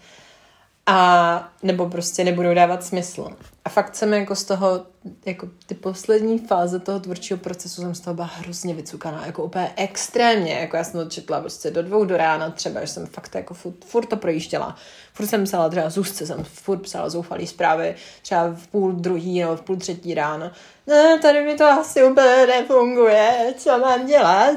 [0.87, 3.37] a nebo prostě nebudou dávat smysl.
[3.65, 4.87] A fakt jsem jako z toho,
[5.27, 9.73] jako ty poslední fáze toho tvůrčího procesu jsem z toho byla hrozně vycukaná, jako úplně
[9.77, 13.35] extrémně, jako já jsem to četla prostě do dvou do rána třeba, že jsem fakt
[13.35, 14.77] jako furt, furt to projížděla.
[15.15, 19.57] Furt jsem psala třeba zůstce, jsem furt psala zoufalý zprávy, třeba v půl druhý nebo
[19.57, 20.51] v půl třetí ráno.
[20.87, 24.57] No, tady mi to asi úplně nefunguje, co mám dělat?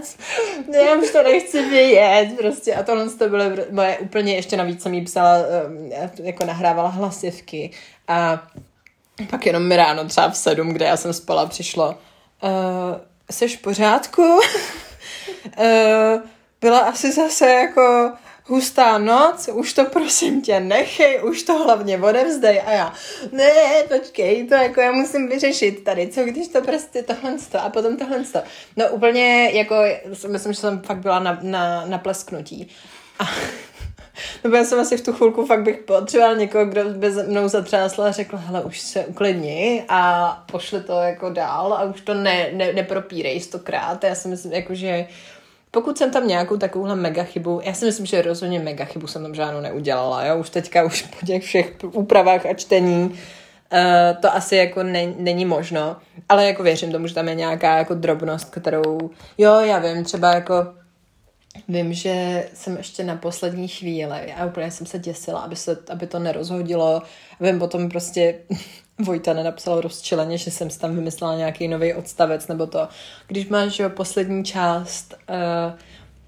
[0.73, 2.75] Já už to nechci vidět, prostě.
[2.75, 5.37] A tohle to bylo moje úplně, ještě navíc jsem jí psala,
[5.91, 7.71] eh, jako nahrávala hlasivky
[8.07, 8.47] a
[9.29, 11.97] pak jenom mi ráno třeba v sedm, kde já jsem spala, přišlo.
[12.43, 12.51] Uh,
[13.31, 14.21] jsi v pořádku?
[14.23, 14.41] uh,
[16.61, 18.11] byla asi zase jako
[18.47, 22.93] hustá noc, už to prosím tě nechej, už to hlavně odevzdej a já,
[23.31, 23.51] ne,
[23.87, 28.23] počkej, to jako já musím vyřešit tady, co když to prostě tohle a potom tohle
[28.77, 29.75] No úplně jako,
[30.27, 32.67] myslím, že jsem fakt byla na, na, na plesknutí.
[33.19, 33.25] A
[34.43, 38.03] nebo já jsem asi v tu chvilku fakt bych potřeboval někoho, kdo by mnou zatřásl
[38.03, 39.83] a řekl, hele, už se uklidni.
[39.89, 44.03] A pošli to jako dál a už to ne, ne, nepropírej stokrát.
[44.03, 45.07] Já si myslím, jako, že
[45.71, 49.23] pokud jsem tam nějakou takovouhle mega chybu, já si myslím, že rozhodně mega chybu jsem
[49.23, 53.19] tam žádnou neudělala, jo, už teďka už po těch všech úpravách a čtení
[53.73, 55.95] Uh, to asi jako ne, není možno,
[56.29, 60.33] ale jako věřím tomu, že tam je nějaká jako drobnost, kterou, jo, já vím, třeba
[60.33, 60.53] jako
[61.67, 66.07] Vím, že jsem ještě na poslední chvíli a úplně jsem se děsila, aby, se, aby
[66.07, 67.01] to nerozhodilo.
[67.39, 68.35] Vím, potom prostě
[68.99, 72.87] Vojta nenapsal rozčileně, že jsem si tam vymyslela nějaký nový odstavec, nebo to,
[73.27, 75.79] když máš že poslední část uh,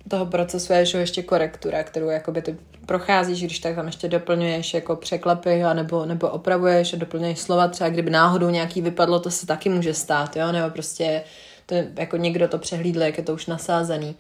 [0.09, 4.73] toho procesu je, že ještě korektura, kterou jakoby ty procházíš, když tak tam ještě doplňuješ
[4.73, 9.47] jako překlepy, nebo, nebo opravuješ a doplňuješ slova, třeba kdyby náhodou nějaký vypadlo, to se
[9.47, 11.23] taky může stát, jo, nebo prostě
[11.65, 14.15] to, jako někdo to přehlídl, jak je to už nasázený.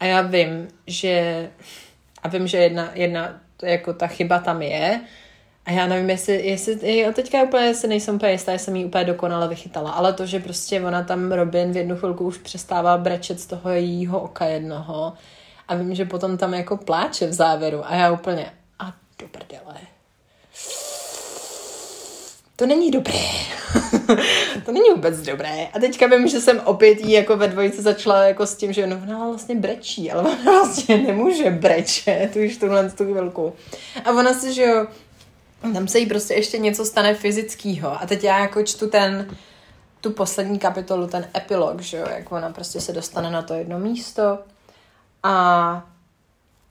[0.00, 1.48] A já vím, že
[2.22, 5.00] a vím, že jedna, jedna jako ta chyba tam je,
[5.66, 9.04] A já nevím, jestli, jestli jo, teďka úplně si nejsem úplně jistá, jsem ji úplně
[9.04, 13.40] dokonale vychytala, ale to, že prostě ona tam Robin v jednu chvilku už přestává brečet
[13.40, 15.12] z toho jejího oka jednoho
[15.68, 17.86] a vím, že potom tam jako pláče v závěru.
[17.86, 19.63] A já úplně, a do prdele.
[22.56, 23.20] To není dobré.
[24.64, 25.68] to není vůbec dobré.
[25.72, 28.86] A teďka vím, že jsem opět jí jako ve dvojici začala jako s tím, že
[28.86, 33.52] no, ona vlastně brečí, ale ona vlastně nemůže brečet už tuhle tu chvilku.
[34.04, 34.86] A ona si, že jo,
[35.72, 38.02] tam se jí prostě ještě něco stane fyzického.
[38.02, 39.36] A teď já jako čtu ten,
[40.00, 43.78] tu poslední kapitolu, ten epilog, že jo, jak ona prostě se dostane na to jedno
[43.78, 44.38] místo
[45.22, 45.86] a,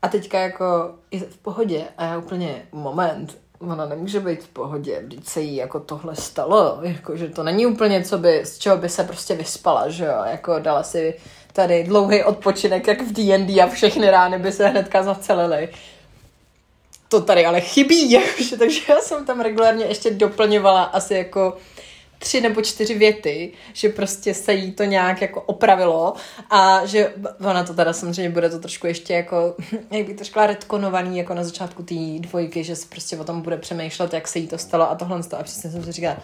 [0.02, 3.38] a teďka jako je v pohodě a já úplně, moment,
[3.72, 7.66] ona nemůže být v pohodě, když se jí jako tohle stalo, jako, že to není
[7.66, 11.16] úplně co by, z čeho by se prostě vyspala, že jo, jako dala si
[11.54, 15.70] tady dlouhý odpočinek, jak v D&D a všechny rány by se hnedka zacelily.
[17.10, 21.58] To tady ale chybí, jakože, takže já jsem tam regulárně ještě doplňovala asi jako
[22.24, 26.14] tři nebo čtyři věty, že prostě se jí to nějak jako opravilo
[26.50, 29.56] a že ona to teda samozřejmě bude to trošku ještě jako,
[29.92, 33.42] jak bych to řekla, retkonovaný jako na začátku té dvojky, že se prostě o tom
[33.42, 36.18] bude přemýšlet, jak se jí to stalo a tohle a přesně jsem si říkala,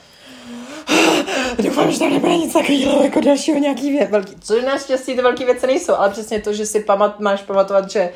[1.64, 5.46] doufám, že tam nebude nic takového jako dalšího nějaký věc, velký, což naštěstí ty velké
[5.46, 8.10] věci nejsou, ale přesně to, že si pamat, máš pamatovat, že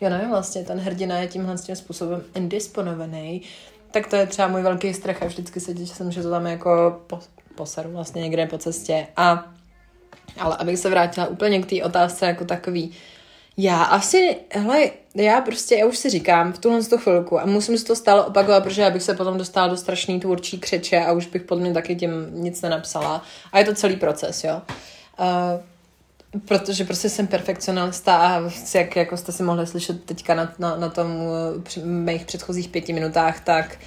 [0.00, 3.42] já nevím vlastně, ten hrdina je tímhle tím způsobem indisponovaný,
[3.90, 7.00] tak to je třeba můj velký strach a vždycky se těším, že to tam jako
[7.06, 7.18] po,
[7.54, 9.06] poseru vlastně někde po cestě.
[9.16, 9.52] A,
[10.38, 12.92] ale abych se vrátila úplně k té otázce jako takový,
[13.56, 17.78] já asi, hele, já prostě, já už si říkám v tuhle tu chvilku a musím
[17.78, 21.12] si to stále opakovat, protože já bych se potom dostala do strašný tvůrčí křeče a
[21.12, 23.24] už bych podle mě taky tím nic nenapsala.
[23.52, 24.62] A je to celý proces, jo.
[25.20, 25.26] Uh,
[26.48, 28.42] protože prostě jsem perfekcionalista a
[28.74, 31.08] jak jako jste si mohli slyšet teďka na, na, na tom
[31.62, 33.78] při mých předchozích pěti minutách, tak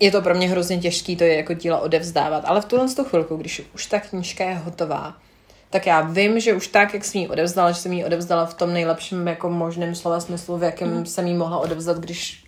[0.00, 2.44] je to pro mě hrozně těžký to je jako dílo odevzdávat.
[2.46, 5.16] Ale v tuhle tu chvilku, když už ta knížka je hotová,
[5.70, 8.54] tak já vím, že už tak, jak jsem ji odevzdala, že jsem ji odevzdala v
[8.54, 11.06] tom nejlepším jako možném slova smyslu, v jakém mm.
[11.06, 12.44] jsem ji mohla odevzdat, když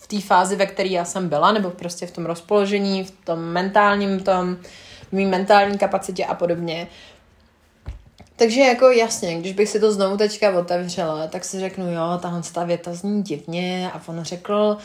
[0.00, 3.38] v té fázi, ve které já jsem byla, nebo prostě v tom rozpoložení, v tom
[3.38, 4.56] mentálním tom,
[5.08, 6.86] v mý mentální kapacitě a podobně,
[8.38, 12.42] takže jako jasně, když bych si to znovu teďka otevřela, tak si řeknu, jo, tahle
[12.52, 14.76] ta věta zní divně a on řekl,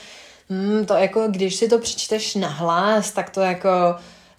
[0.50, 3.70] hm, to jako, když si to přečteš nahlas, tak to jako,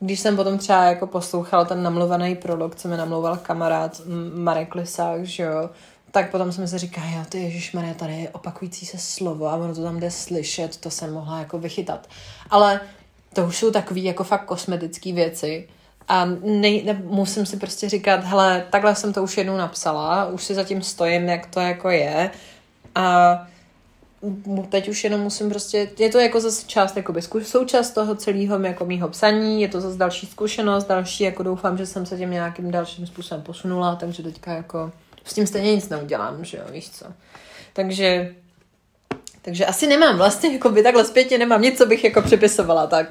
[0.00, 4.00] když jsem potom třeba jako poslouchala ten namluvaný prolog, co mi namlouval kamarád
[4.34, 5.70] Marek Lisák, že jo,
[6.10, 9.74] tak potom jsem si říkala, jo, ty Maria, tady je opakující se slovo a ono
[9.74, 12.08] to tam jde slyšet, to jsem mohla jako vychytat.
[12.50, 12.80] Ale
[13.32, 15.68] to už jsou takové jako fakt kosmetické věci,
[16.08, 20.44] a nej, ne, musím si prostě říkat, hele, takhle jsem to už jednou napsala, už
[20.44, 22.30] si zatím stojím, jak to jako je.
[22.94, 23.46] A
[24.68, 28.84] teď už jenom musím prostě, je to jako zase část, jakoby součást toho celého jako
[28.84, 32.70] mýho psaní, je to zase další zkušenost, další, jako doufám, že jsem se tím nějakým
[32.70, 34.92] dalším způsobem posunula, takže teďka jako
[35.24, 37.06] s tím stejně nic neudělám, že jo, víš co.
[37.72, 38.34] Takže,
[39.42, 43.06] takže asi nemám vlastně, jako by takhle zpětně nemám nic, co bych jako přepisovala, tak.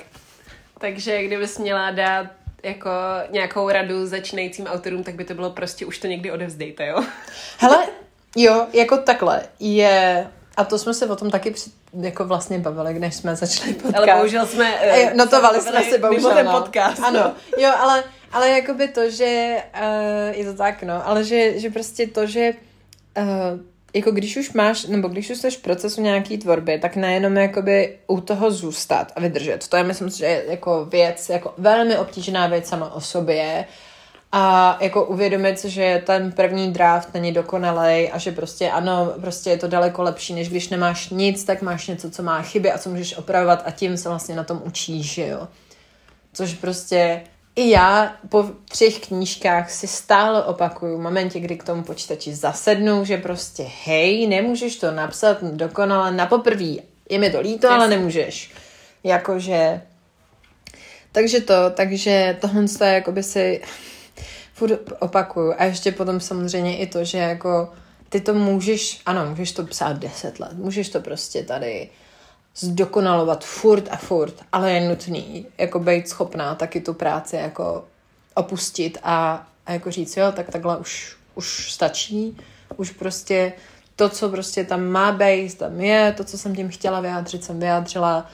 [0.80, 2.28] Takže kdybys měla dát
[2.64, 2.90] jako
[3.30, 7.04] nějakou radu začínajícím autorům, tak by to bylo prostě už to někdy odevzdejte, jo?
[7.58, 7.88] Hele,
[8.36, 10.28] jo, jako takhle je...
[10.58, 11.70] A to jsme se o tom taky při,
[12.02, 13.96] jako vlastně bavili, než jsme začali podcast.
[13.98, 14.74] Ale bohužel jsme...
[14.74, 16.34] Uh, notovali jsme si bohužel.
[16.34, 16.62] ten no.
[16.62, 17.04] podcast.
[17.04, 21.70] Ano, jo, ale, ale jakoby to, že uh, je to tak, no, ale že, že
[21.70, 22.54] prostě to, že
[23.18, 23.60] uh,
[23.94, 27.98] jako když už máš, nebo když už jsi v procesu nějaký tvorby, tak nejenom jakoby
[28.08, 29.68] u toho zůstat a vydržet.
[29.68, 33.66] To je, myslím že je jako věc, jako velmi obtížná věc sama o sobě.
[34.36, 39.50] A jako uvědomit si, že ten první draft není dokonalý a že prostě ano, prostě
[39.50, 42.78] je to daleko lepší, než když nemáš nic, tak máš něco, co má chyby a
[42.78, 45.48] co můžeš opravovat a tím se vlastně na tom učíš, jo.
[46.34, 47.22] Což prostě
[47.56, 53.06] i já po třech knížkách si stále opakuju v momentě, kdy k tomu počítači zasednu,
[53.06, 56.82] že prostě hej, nemůžeš to napsat dokonale na poprví.
[57.10, 57.74] Je mi to líto, yes.
[57.74, 58.52] ale nemůžeš.
[59.04, 59.82] Jakože...
[61.12, 63.62] Takže to, takže tohle je jakoby si
[64.54, 65.54] furt opakuju.
[65.58, 67.74] A ještě potom samozřejmě i to, že jako
[68.10, 71.90] ty to můžeš, ano, můžeš to psát deset let, můžeš to prostě tady
[72.56, 77.86] zdokonalovat furt a furt, ale je nutný jako být schopná taky tu práci jako
[78.34, 82.38] opustit a, a jako říct, jo, tak takhle už, už stačí,
[82.78, 83.54] už prostě
[83.96, 87.60] to, co prostě tam má být, tam je, to, co jsem tím chtěla vyjádřit, jsem
[87.60, 88.28] vyjádřila,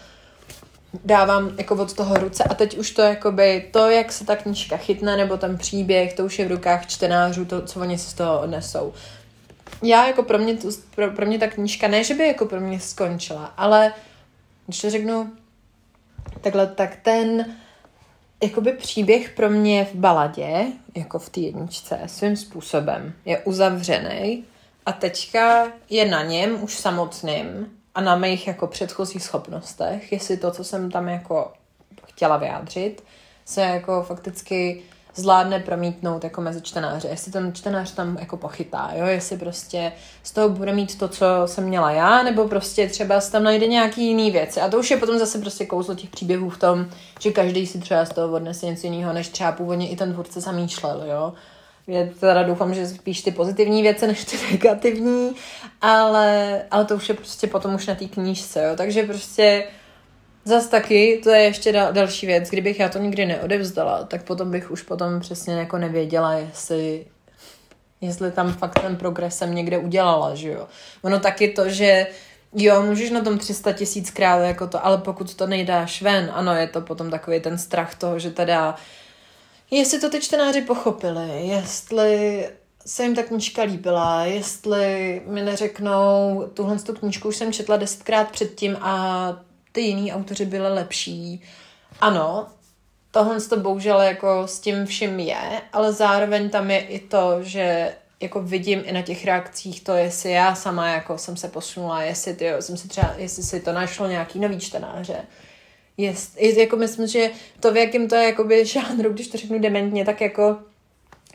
[1.06, 4.78] dávám jako od toho ruce a teď už to jakoby, to, jak se ta knížka
[4.78, 8.14] chytne, nebo ten příběh, to už je v rukách čtenářů, to, co oni si z
[8.14, 8.94] toho odnesou.
[9.84, 10.58] Já jako pro mě,
[10.96, 13.94] pro, pro mě ta knížka, ne, že by jako pro mě skončila, ale
[14.70, 15.32] když to řeknu,
[16.42, 17.56] takhle, tak ten
[18.44, 20.66] jakoby příběh pro mě v baladě,
[20.96, 24.46] jako v té jedničce, svým způsobem je uzavřený
[24.86, 30.52] a teďka je na něm už samotným a na mých jako předchozích schopnostech, jestli to,
[30.52, 31.54] co jsem tam jako
[32.08, 33.04] chtěla vyjádřit,
[33.46, 34.82] se jako fakticky
[35.20, 37.08] zvládne promítnout jako mezi čtenáře.
[37.08, 39.06] Jestli ten čtenář tam jako pochytá, jo?
[39.06, 39.92] jestli prostě
[40.24, 44.08] z toho bude mít to, co jsem měla já, nebo prostě třeba tam najde nějaký
[44.08, 44.62] jiný věci.
[44.62, 46.86] A to už je potom zase prostě kouzlo těch příběhů v tom,
[47.20, 50.42] že každý si třeba z toho odnese něco jiného, než třeba původně i ten tvůrce
[50.42, 51.34] zamýšlel, jo.
[51.88, 55.32] Já teda doufám, že spíš ty pozitivní věci, než ty negativní,
[55.82, 58.76] ale, ale to už je prostě potom už na té knížce, jo.
[58.76, 59.64] Takže prostě
[60.46, 64.52] Zas taky, to je ještě dal, další věc, kdybych já to nikdy neodevzdala, tak potom
[64.52, 67.06] bych už potom přesně jako nevěděla, jestli,
[68.02, 70.68] jestli tam fakt ten progres jsem někde udělala, že jo.
[71.02, 72.08] Ono taky to, že
[72.54, 76.68] jo, můžeš na tom 300 tisíckrát jako to, ale pokud to nejdáš ven, ano, je
[76.68, 78.76] to potom takový ten strach toho, že teda
[79.72, 82.46] jestli to ty čtenáři pochopili, jestli
[82.86, 88.32] se jim ta knížka líbila, jestli mi neřeknou, tuhle tu knížku už jsem četla desetkrát
[88.32, 89.49] předtím a
[89.80, 91.42] ty jiný autoři byly lepší.
[92.02, 92.48] Ano,
[93.12, 97.96] tohle to bohužel jako s tím vším je, ale zároveň tam je i to, že
[98.20, 102.34] jako vidím i na těch reakcích to, jestli já sama jako jsem se posunula, jestli,
[102.34, 105.18] ty, jsem si třeba, jestli si to našlo nějaký nový čtenáře.
[105.98, 110.06] Jest, jako myslím, že to, v jakém to je jakoby žánru, když to řeknu dementně,
[110.06, 110.58] tak jako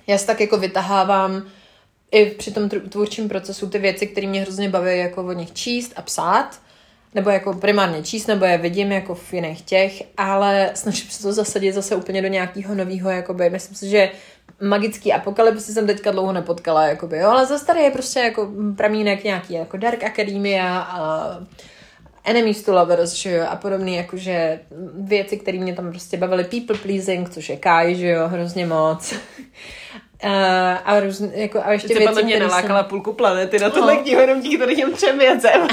[0.07, 1.47] já si tak jako vytahávám
[2.11, 5.93] i při tom tvůrčím procesu ty věci, které mě hrozně baví jako o nich číst
[5.97, 6.64] a psát
[7.15, 11.33] nebo jako primárně číst, nebo je vidím jako v jiných těch, ale snažím se to
[11.33, 14.11] zasadit zase úplně do nějakého nového, jakoby, myslím si, že
[14.61, 19.25] magický apokalypsy jsem teďka dlouho nepotkala, jakoby, jo, ale zase tady je prostě jako pramínek
[19.25, 21.31] nějaký jako Dark Academia a
[22.25, 24.61] Enemies to Lovers, že jo, a podobný, jakože
[24.95, 29.15] věci, které mě tam prostě bavily, people pleasing, což je Kai, že jo, hrozně moc.
[30.25, 30.31] Uh,
[30.85, 32.89] a, růz, jako, a ještě věci, mě nalákala jsem...
[32.89, 34.03] půlku planety na tohle no.
[34.03, 35.69] knihu, jenom díky tady těm třem věcem.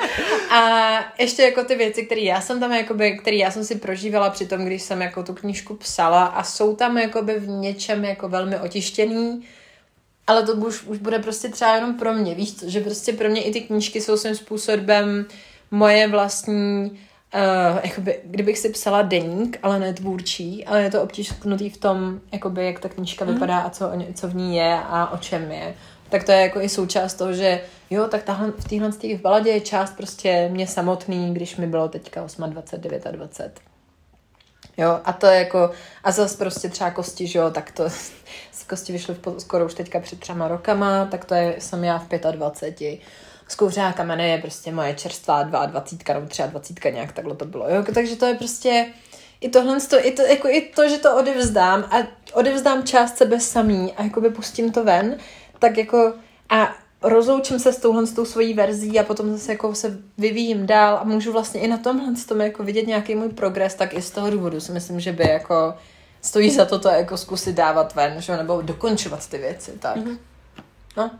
[0.50, 4.30] a ještě jako ty věci, které já jsem tam, jakoby, které já jsem si prožívala
[4.30, 8.28] při tom, když jsem jako tu knížku psala a jsou tam jakoby v něčem jako
[8.28, 9.44] velmi otištěný,
[10.26, 13.28] ale to už, už bude prostě třeba jenom pro mě, víš co, že prostě pro
[13.28, 15.26] mě i ty knížky jsou svým způsobem
[15.70, 16.98] moje vlastní
[17.34, 22.20] Uh, jakoby, kdybych si psala deník, ale ne tvůrčí, ale je to obtisknutý v tom,
[22.32, 23.34] jakoby, jak ta knížka mm.
[23.34, 25.74] vypadá a co, co v ní je a o čem je.
[26.08, 27.60] Tak to je jako i součást toho, že
[27.90, 31.88] jo, tak tahle, v téhle v baladě je část prostě mě samotný, když mi bylo
[31.88, 33.60] teďka 28, 29.
[34.76, 35.70] Jo, a to je jako,
[36.04, 37.90] a zase prostě třeba kosti, že jo, tak to
[38.50, 41.98] z kosti vyšly v, skoro už teďka před třema rokama, tak to je, jsem já
[41.98, 43.00] v 25
[43.48, 47.68] z kouřená kamene je prostě moje čerstvá 22 nebo 23 nějak takhle to bylo.
[47.68, 47.84] Jo?
[47.94, 48.86] Takže to je prostě
[49.40, 51.96] i tohle, to, i, to, jako i to, že to odevzdám a
[52.32, 55.16] odevzdám část sebe samý a jakoby pustím to ven,
[55.58, 56.12] tak jako
[56.48, 60.66] a rozloučím se s touhle s tou svojí verzí a potom zase jako se vyvíjím
[60.66, 63.94] dál a můžu vlastně i na tomhle s tom jako vidět nějaký můj progres, tak
[63.94, 65.74] i z toho důvodu si myslím, že by jako
[66.22, 68.36] stojí za to to jako zkusit dávat ven, že?
[68.36, 69.96] nebo dokončovat ty věci, tak.
[69.96, 70.18] Mm-hmm.
[70.96, 71.10] No,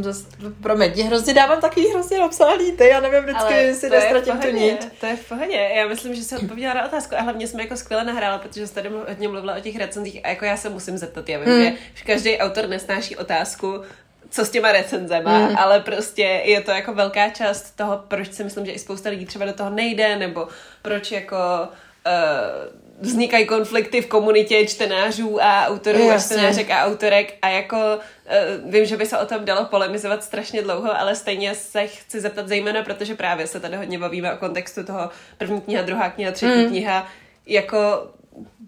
[0.00, 0.26] Zas,
[0.62, 4.92] promiň, hrozně dávám takový hrozně napsaný ty, já nevím vždycky, Ale si nestratím tu nit.
[5.00, 7.76] To je v pohodě, já myslím, že jsem odpověděla na otázku a hlavně jsme jako
[7.76, 10.98] skvěle nahrála, protože jste tady hodně mluvila o těch recenzích a jako já se musím
[10.98, 11.76] zeptat, já vím, hmm.
[11.94, 13.82] že každý autor nesnáší otázku,
[14.34, 15.56] co s těma recenzema, mm.
[15.58, 19.26] ale prostě je to jako velká část toho, proč si myslím, že i spousta lidí
[19.26, 20.48] třeba do toho nejde, nebo
[20.82, 21.36] proč jako
[22.06, 28.72] uh, vznikají konflikty v komunitě čtenářů a autorů a čtenářek a autorek a jako uh,
[28.72, 32.48] vím, že by se o tom dalo polemizovat strašně dlouho, ale stejně se chci zeptat
[32.48, 36.62] zejména, protože právě se tady hodně bavíme o kontextu toho první kniha, druhá kniha, třetí
[36.62, 36.68] mm.
[36.68, 37.06] kniha,
[37.46, 38.08] jako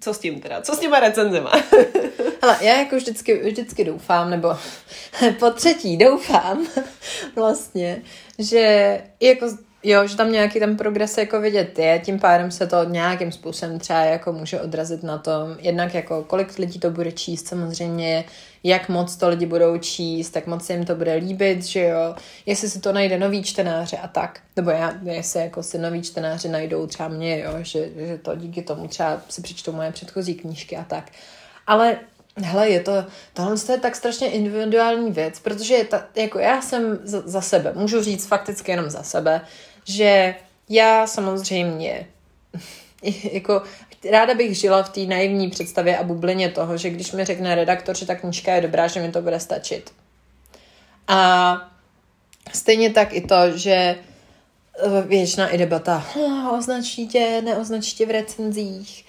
[0.01, 0.61] co s tím teda?
[0.61, 1.53] Co s těma recenzema?
[2.43, 4.49] Hele, já jako vždycky, vždycky doufám, nebo
[5.39, 6.66] po třetí doufám
[7.37, 8.03] vlastně,
[8.39, 9.47] že jako
[9.89, 13.78] Jo, že tam nějaký ten progres jako vidět je, tím pádem se to nějakým způsobem
[13.78, 18.24] třeba jako může odrazit na tom, jednak jako kolik lidí to bude číst samozřejmě,
[18.64, 22.14] jak moc to lidi budou číst, tak moc jim to bude líbit, že jo,
[22.47, 26.49] jestli si to najde nový čtenáře a tak, nebo já, jestli jako si nový čtenáři
[26.49, 30.76] najdou třeba mě, jo, že, že to díky tomu třeba si přečtou moje předchozí knížky
[30.76, 31.11] a tak.
[31.66, 31.99] Ale
[32.43, 32.93] Hele, je to,
[33.32, 37.72] tohle je tak strašně individuální věc, protože je ta, jako já jsem za, za sebe,
[37.74, 39.41] můžu říct fakticky jenom za sebe,
[39.87, 40.34] že
[40.68, 42.07] já samozřejmě
[43.32, 43.62] jako
[44.11, 47.97] ráda bych žila v té naivní představě a bublině toho, že když mi řekne redaktor,
[47.97, 49.93] že ta knížka je dobrá, že mi to bude stačit.
[51.09, 51.57] A
[52.53, 53.97] stejně tak i to, že
[55.07, 59.05] věčná i debata, oh, označí tě, neoznačí tě v recenzích.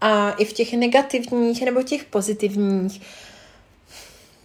[0.00, 3.02] A i v těch negativních nebo těch pozitivních.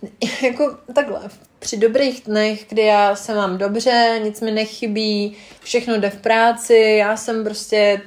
[0.41, 1.22] Jako takhle,
[1.60, 6.95] při dobrých dnech, kdy já se mám dobře, nic mi nechybí, všechno jde v práci,
[7.00, 8.02] já jsem prostě,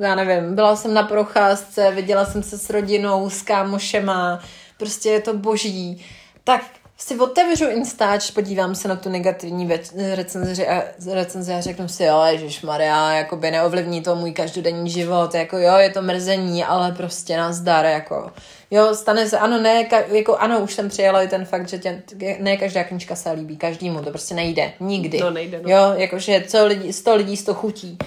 [0.00, 4.40] já nevím, byla jsem na procházce, viděla jsem se s rodinou, s kámošema,
[4.78, 6.04] prostě je to boží.
[6.44, 6.62] Tak
[7.02, 9.70] si otevřu Instač, podívám se na tu negativní
[10.14, 10.82] recenzi a,
[11.12, 12.22] recenzi a řeknu si, jo,
[12.64, 17.36] Maria, jako by neovlivní to můj každodenní život, jako jo, je to mrzení, ale prostě
[17.36, 18.32] nazdar, jako
[18.70, 21.78] jo, stane se, ano, ne, ka, jako ano, už jsem přijela i ten fakt, že
[21.78, 22.02] tě,
[22.38, 25.18] ne každá knižka se líbí, každému, to prostě nejde, nikdy.
[25.18, 25.70] To nejde, no.
[25.70, 27.98] Jo, jakože co lidi, sto lidí, sto chutí.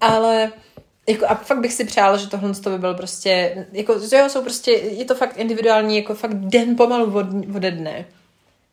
[0.00, 0.52] Ale
[1.08, 4.70] jako a fakt bych si přála, že tohle by byl prostě, jako, jo, jsou prostě,
[4.70, 7.26] je to fakt individuální, jako fakt den pomalu od,
[7.56, 8.04] ode dne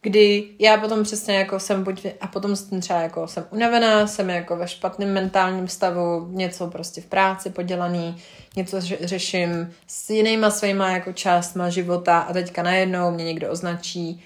[0.01, 4.29] kdy já potom přesně jako jsem buď, a potom jsem třeba jako jsem unavená, jsem
[4.29, 8.17] jako ve špatném mentálním stavu, něco prostě v práci podělaný,
[8.55, 14.23] něco řeším s jinýma svýma jako částma života a teďka najednou mě někdo označí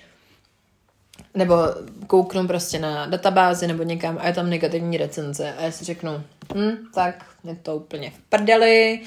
[1.36, 1.56] nebo
[2.08, 6.24] kouknu prostě na databázi nebo někam a je tam negativní recenze a já si řeknu,
[6.56, 9.02] hm, tak je to úplně v prdeli,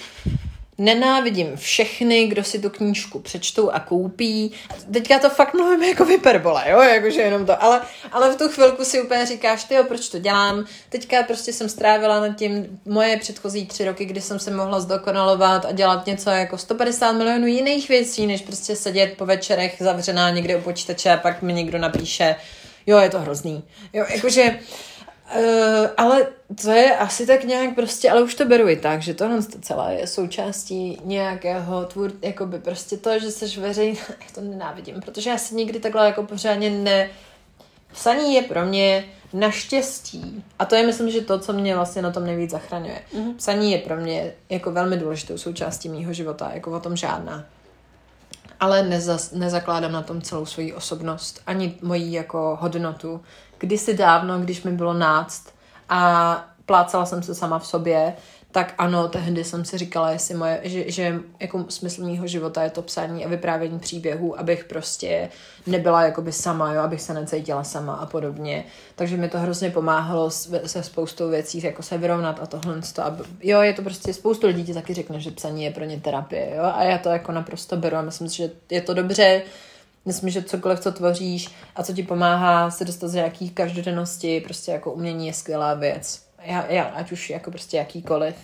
[0.78, 4.52] Nenávidím všechny, kdo si tu knížku přečtou a koupí.
[4.92, 7.80] Teďka to fakt mluvím jako vyperbole, jo, jakože jenom to, ale,
[8.12, 10.64] ale v tu chvilku si úplně říkáš, ty proč to dělám.
[10.88, 15.64] Teďka prostě jsem strávila nad tím moje předchozí tři roky, kdy jsem se mohla zdokonalovat
[15.64, 20.56] a dělat něco jako 150 milionů jiných věcí, než prostě sedět po večerech zavřená někde
[20.56, 22.36] u počítače a pak mi někdo napíše,
[22.86, 23.64] jo, je to hrozný.
[23.92, 24.58] Jo, jakože
[25.34, 26.26] Uh, ale
[26.62, 29.94] to je asi tak nějak prostě, ale už to beru i tak, že to celé
[29.94, 35.38] je součástí nějakého tvůr, jakoby prostě to, že jsi veřejný, já to nenávidím, protože já
[35.38, 37.10] si nikdy takhle jako pořádně ne...
[37.92, 42.10] Psaní je pro mě naštěstí, a to je myslím, že to, co mě vlastně na
[42.10, 43.02] tom nejvíc zachraňuje.
[43.14, 43.34] Mm-hmm.
[43.36, 47.44] Psaní je pro mě jako velmi důležitou součástí mýho života, jako o tom žádná.
[48.60, 53.20] Ale neza, nezakládám na tom celou svoji osobnost, ani moji jako hodnotu
[53.58, 55.48] kdysi dávno, když mi bylo náct
[55.88, 58.14] a plácala jsem se sama v sobě,
[58.56, 62.70] tak ano, tehdy jsem si říkala, jestli moje, že, že jako smysl mého života je
[62.70, 65.28] to psání a vyprávění příběhů, abych prostě
[65.66, 68.64] nebyla jakoby sama, jo, abych se necítila sama a podobně.
[68.94, 70.30] Takže mi to hrozně pomáhalo
[70.66, 72.80] se spoustou věcí, jako se vyrovnat a tohle.
[73.02, 76.00] A jo, je to prostě, spoustu lidí ti taky řekne, že psaní je pro ně
[76.00, 79.42] terapie, jo, a já to jako naprosto beru a myslím si, že je to dobře,
[80.06, 84.72] Myslím, že cokoliv, co tvoříš a co ti pomáhá se dostat z nějakých každodennosti, prostě
[84.72, 86.26] jako umění je skvělá věc.
[86.42, 88.34] Já, já, ať už jako prostě jakýkoliv.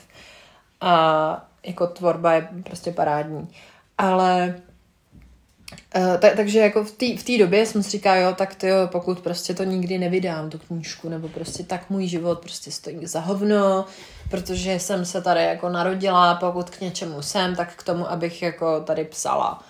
[0.81, 3.49] A jako tvorba je prostě parádní.
[3.99, 4.55] Ale
[5.97, 8.89] Uh, tak, takže jako v té v době jsem si říkala, jo, tak to jo,
[8.93, 13.21] pokud prostě to nikdy nevydám, tu knížku, nebo prostě tak můj život prostě stojí za
[13.21, 13.85] hovno,
[14.31, 18.81] protože jsem se tady jako narodila, pokud k něčemu jsem, tak k tomu, abych jako
[18.81, 19.63] tady psala.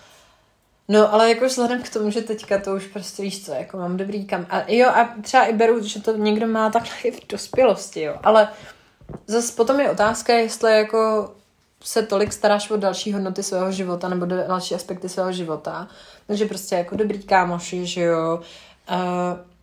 [0.88, 3.96] No, ale jako vzhledem k tomu, že teďka to už prostě víš co, jako mám
[3.96, 4.46] dobrý kam.
[4.50, 8.16] A jo, a třeba i beru, že to někdo má takhle i v dospělosti, jo.
[8.22, 8.48] Ale
[9.26, 11.32] zase potom je otázka, jestli jako
[11.84, 15.88] se tolik staráš o další hodnoty svého života nebo další aspekty svého života.
[16.26, 18.40] Takže prostě jako dobrý kámoši, že jo,
[18.90, 18.96] uh,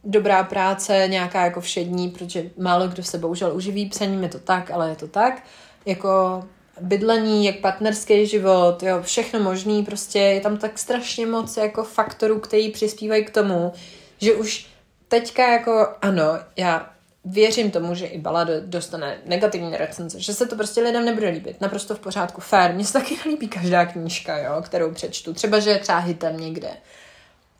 [0.03, 4.71] dobrá práce, nějaká jako všední, protože málo kdo se bohužel uživí psaním, je to tak,
[4.71, 5.43] ale je to tak.
[5.85, 6.43] Jako
[6.81, 12.39] bydlení, jak partnerský život, jo, všechno možný, prostě je tam tak strašně moc jako faktorů,
[12.39, 13.73] který přispívají k tomu,
[14.17, 14.67] že už
[15.07, 16.89] teďka jako ano, já
[17.25, 21.61] věřím tomu, že i balada dostane negativní recenze, že se to prostě lidem nebude líbit.
[21.61, 22.73] Naprosto v pořádku, fair.
[22.73, 25.33] Mně se taky nelíbí každá knížka, jo, kterou přečtu.
[25.33, 26.69] Třeba, že je třeba hitem někde.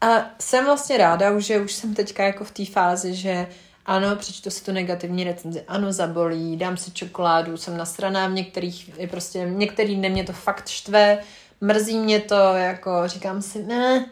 [0.02, 3.48] A jsem vlastně ráda, že už jsem teďka jako v té fázi, že
[3.90, 9.00] ano, přečtu si tu negativní recenzi, ano, zabolí, dám si čokoládu, jsem nasraná v některých,
[9.00, 11.20] je prostě, některý dny mě to fakt štve,
[11.62, 14.06] mrzí mě to, jako říkám si, ne,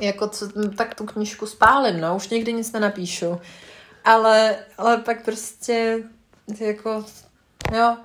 [0.00, 3.40] jako co, tak tu knižku spálím, no, už někdy nic nenapíšu.
[4.04, 5.98] Ale, ale pak prostě,
[6.60, 7.04] jako,
[7.76, 7.96] jo,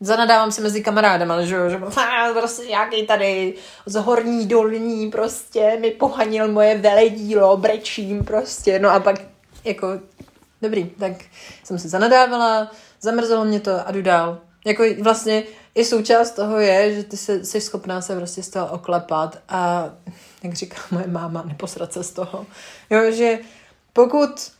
[0.00, 1.78] zanadávám si mezi kamarádama, že jo, že
[2.38, 3.54] prostě nějaký tady
[3.86, 9.27] z horní dolní prostě mi pohanil moje veledílo, brečím prostě, no a pak
[9.64, 10.00] jako
[10.62, 11.12] dobrý, tak
[11.64, 14.38] jsem si zanadávala, zamrzelo mě to a jdu dál.
[14.66, 15.42] Jako vlastně
[15.74, 19.90] i součást toho je, že ty se, jsi schopná se prostě z toho oklepat a
[20.42, 22.46] jak říká moje máma, neposrat se z toho.
[22.90, 23.38] Jo, že
[23.92, 24.50] pokud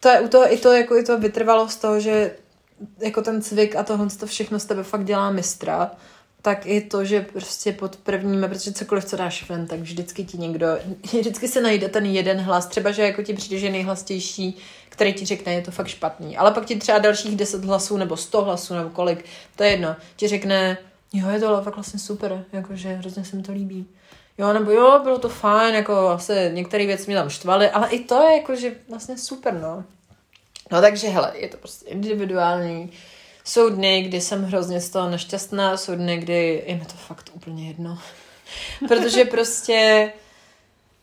[0.00, 2.36] to je u toho i to, jako i to vytrvalo z toho, že
[2.98, 5.90] jako ten cvik a tohle to všechno z tebe fakt dělá mistra,
[6.42, 10.38] tak i to, že prostě pod prvním, protože cokoliv, co dáš ven, tak vždycky ti
[10.38, 10.66] někdo,
[11.02, 15.24] vždycky se najde ten jeden hlas, třeba, že jako ti přijde, že nejhlastější, který ti
[15.24, 16.36] řekne, je to fakt špatný.
[16.36, 19.24] Ale pak ti třeba dalších 10 hlasů, nebo 100 hlasů, nebo kolik,
[19.56, 20.78] to je jedno, ti řekne,
[21.12, 23.86] jo, je to fakt vlastně super, jakože hrozně se mi to líbí.
[24.38, 28.04] Jo, nebo jo, bylo to fajn, jako asi některé věci mě tam štvaly, ale i
[28.04, 29.84] to je jakože vlastně super, no.
[30.72, 32.92] No takže hele, je to prostě individuální.
[33.44, 37.30] Jsou dny, kdy jsem hrozně z toho nešťastná, jsou dny, kdy je mi to fakt
[37.32, 37.98] úplně jedno.
[38.88, 40.12] Protože prostě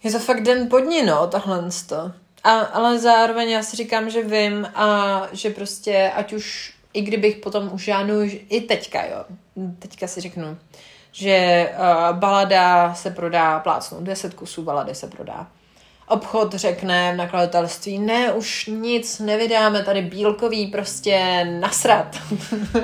[0.04, 2.12] je to fakt den pod ní, no, tohle to.
[2.44, 7.38] A, ale zároveň já si říkám, že vím a že prostě, ať už, i kdybych
[7.38, 9.26] potom už žádnou, i teďka, jo,
[9.80, 10.58] teďka si řeknu,
[11.12, 15.48] že uh, balada se prodá, plácnu, 10 kusů balady se prodá
[16.10, 22.18] obchod řekne v nakladatelství, ne, už nic nevydáme, tady bílkový prostě nasrat.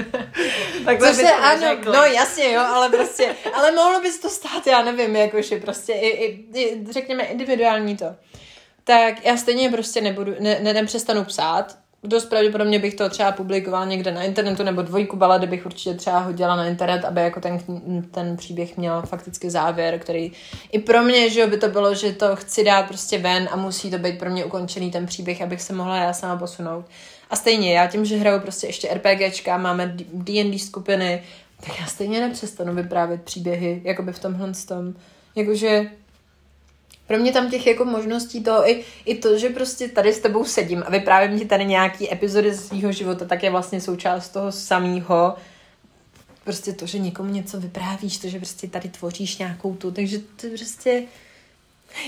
[0.85, 1.93] tak to se, ano, řekli.
[1.93, 5.93] no jasně, jo, ale prostě, ale mohlo by se to stát, já nevím, jakože prostě
[5.93, 8.15] i, i, i řekněme individuální to.
[8.83, 11.77] Tak já stejně prostě nebudu, ne, ne, nepřestanu psát,
[12.07, 16.19] dost pravděpodobně bych to třeba publikovala někde na internetu, nebo dvojku balady bych určitě třeba
[16.19, 17.59] hodila na internet, aby jako ten,
[18.11, 20.31] ten příběh měl fakticky závěr, který
[20.71, 23.91] i pro mě, že by to bylo, že to chci dát prostě ven a musí
[23.91, 26.85] to být pro mě ukončený ten příběh, abych se mohla já sama posunout.
[27.29, 31.23] A stejně, já tím, že hraju prostě ještě RPGčka, máme D&D skupiny,
[31.65, 34.93] tak já stejně nepřestanu vyprávět příběhy, jakoby v tomhle tom.
[35.35, 35.85] Jakože
[37.07, 40.45] pro mě tam těch jako možností to i, i to, že prostě tady s tebou
[40.45, 44.51] sedím a vyprávím ti tady nějaký epizody ze svého života, tak je vlastně součást toho
[44.51, 45.35] samého.
[46.43, 50.47] Prostě to, že někomu něco vyprávíš, to, že prostě tady tvoříš nějakou tu, takže to
[50.47, 51.03] prostě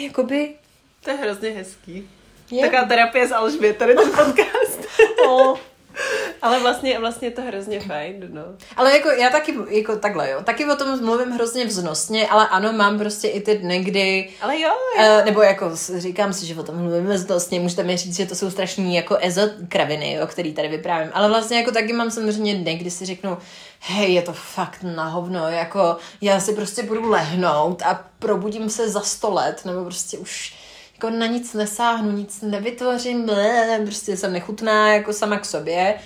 [0.03, 0.55] jakoby...
[1.03, 2.09] To je hrozně hezký.
[2.51, 2.61] Je.
[2.61, 4.87] Taková terapie s Alžbět, tady ten podcast.
[5.27, 5.57] oh.
[6.41, 8.41] Ale vlastně, vlastně to hrozně fajn, no.
[8.75, 10.41] Ale jako já taky, jako takhle, jo.
[10.43, 14.29] Taky o tom mluvím hrozně vznosně, ale ano, mám prostě i ty dny, kdy...
[14.41, 14.69] Ale jo,
[14.99, 15.03] jo.
[15.19, 18.35] Uh, nebo jako říkám si, že o tom mluvím vznosně, můžete mi říct, že to
[18.35, 21.11] jsou strašní jako ezo kraviny, jo, který tady vyprávím.
[21.13, 23.37] Ale vlastně jako taky mám samozřejmě dny, kdy si řeknu,
[23.79, 28.89] hej, je to fakt na hovno, jako já si prostě budu lehnout a probudím se
[28.89, 30.53] za sto let, nebo prostě už
[30.97, 35.99] jako na nic nesáhnu, nic nevytvořím, blé, prostě jsem nechutná jako sama k sobě.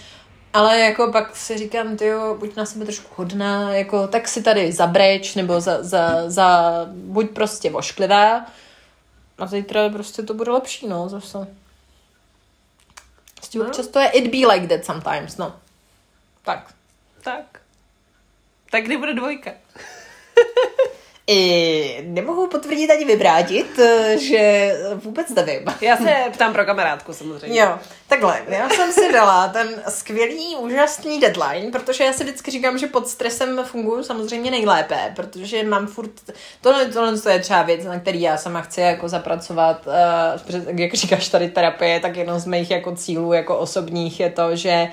[0.54, 4.44] Ale jako pak si říkám, ty jo, buď na sebe trošku hodná, jako tak si
[4.44, 8.46] tady zabreč, nebo za, za, za buď prostě vošklivá
[9.38, 11.48] a zítra prostě to bude lepší, no, zase.
[13.36, 13.66] Prostě no.
[13.66, 15.56] občas to je it be like that sometimes, no.
[16.44, 16.74] Tak.
[17.24, 17.62] Tak.
[18.72, 19.52] Tak kdy bude dvojka?
[21.34, 24.74] I nemohu potvrdit ani vyvrátit, eh, že
[25.04, 25.62] vůbec nevím.
[25.82, 27.62] Já se ptám pro kamarádku samozřejmě.
[27.62, 32.78] Jo, takhle, já jsem si dala ten skvělý, úžasný deadline, protože já si vždycky říkám,
[32.78, 36.12] že pod stresem funguji samozřejmě nejlépe, protože mám furt,
[36.62, 41.30] tohle, tohle je třeba věc, na který já sama chci jako zapracovat, uh, jak říkáš
[41.30, 44.88] tady terapie, tak jedno z mých jako cílů jako osobních je to, že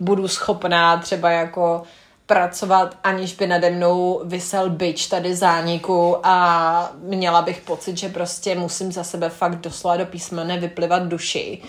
[0.00, 1.82] budu schopná třeba jako
[2.30, 8.54] pracovat, aniž by nade mnou vysel byč tady zániku a měla bych pocit, že prostě
[8.54, 11.62] musím za sebe fakt doslova do písmene vyplivat duši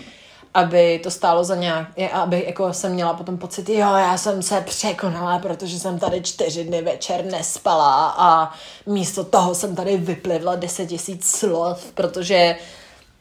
[0.54, 4.60] aby to stálo za nějak, aby jako jsem měla potom pocit, jo, já jsem se
[4.60, 8.54] překonala, protože jsem tady čtyři dny večer nespala a
[8.86, 12.56] místo toho jsem tady vyplivla deset tisíc slov, protože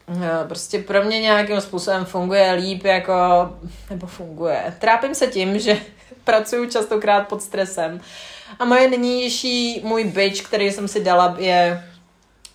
[0.07, 3.13] jo, prostě pro mě nějakým způsobem funguje líp, jako,
[3.89, 4.75] nebo funguje.
[4.79, 5.77] Trápím se tím, že
[6.23, 8.01] pracuju častokrát pod stresem.
[8.59, 11.83] A moje nynější, můj bitch, který jsem si dala, je,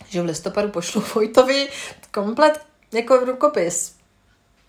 [0.08, 1.68] že v listopadu pošlu Vojtovi
[2.10, 2.60] komplet
[2.92, 3.94] jako rukopis.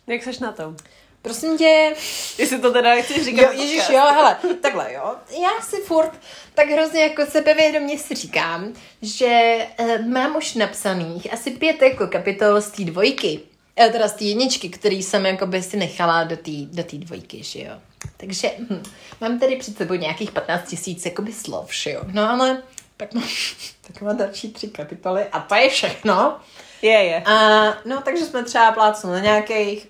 [0.07, 0.75] Jak seš na tom?
[1.21, 1.93] Prosím tě...
[2.37, 3.41] Jestli to teda chceš říkat.
[3.41, 5.15] Jo, ježiš, jo, hele, takhle, jo.
[5.41, 6.11] Já si furt
[6.53, 12.61] tak hrozně jako sebevědomě si říkám, že uh, mám už napsaných asi pět jako kapitol
[12.61, 13.39] z té dvojky.
[13.85, 16.97] Uh, teda z té jedničky, který jsem jako by si nechala do té do tý
[16.97, 17.73] dvojky, že jo.
[18.17, 18.83] Takže hm,
[19.21, 22.01] mám tady před sebou nějakých 15 tisíc jakoby slov, že jo.
[22.11, 22.63] No ale
[22.97, 23.23] pak mám,
[23.87, 26.39] tak mám další tři kapitoly a to je všechno.
[26.81, 27.23] Je, je.
[27.23, 27.33] A,
[27.85, 29.87] no, takže jsme třeba plácnu na nějakých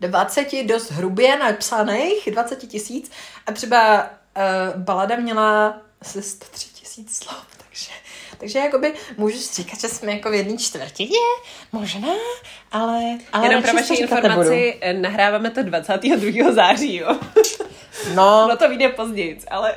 [0.00, 3.10] 20 dost hrubě napsaných, 20 tisíc
[3.46, 7.90] a třeba uh, balada měla asi 103 tisíc slov, takže
[8.42, 11.18] takže jakoby můžu si říkat, že jsme jako v jedné čtvrtině,
[11.72, 12.08] možná,
[12.72, 13.18] ale...
[13.32, 15.02] ale Jenom pro vaši informaci, nebudu.
[15.02, 16.52] nahráváme to 22.
[16.52, 17.18] září, jo.
[18.14, 18.46] No.
[18.50, 19.74] no to vyjde později, ale...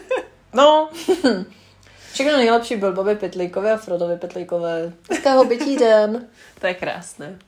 [0.52, 0.90] no.
[2.12, 4.92] Všechno nejlepší byl Bobby Pitlíkové a Frodovi Pitlíkové.
[5.08, 6.28] Dneska ho bytí den.
[6.60, 7.38] To je krásné.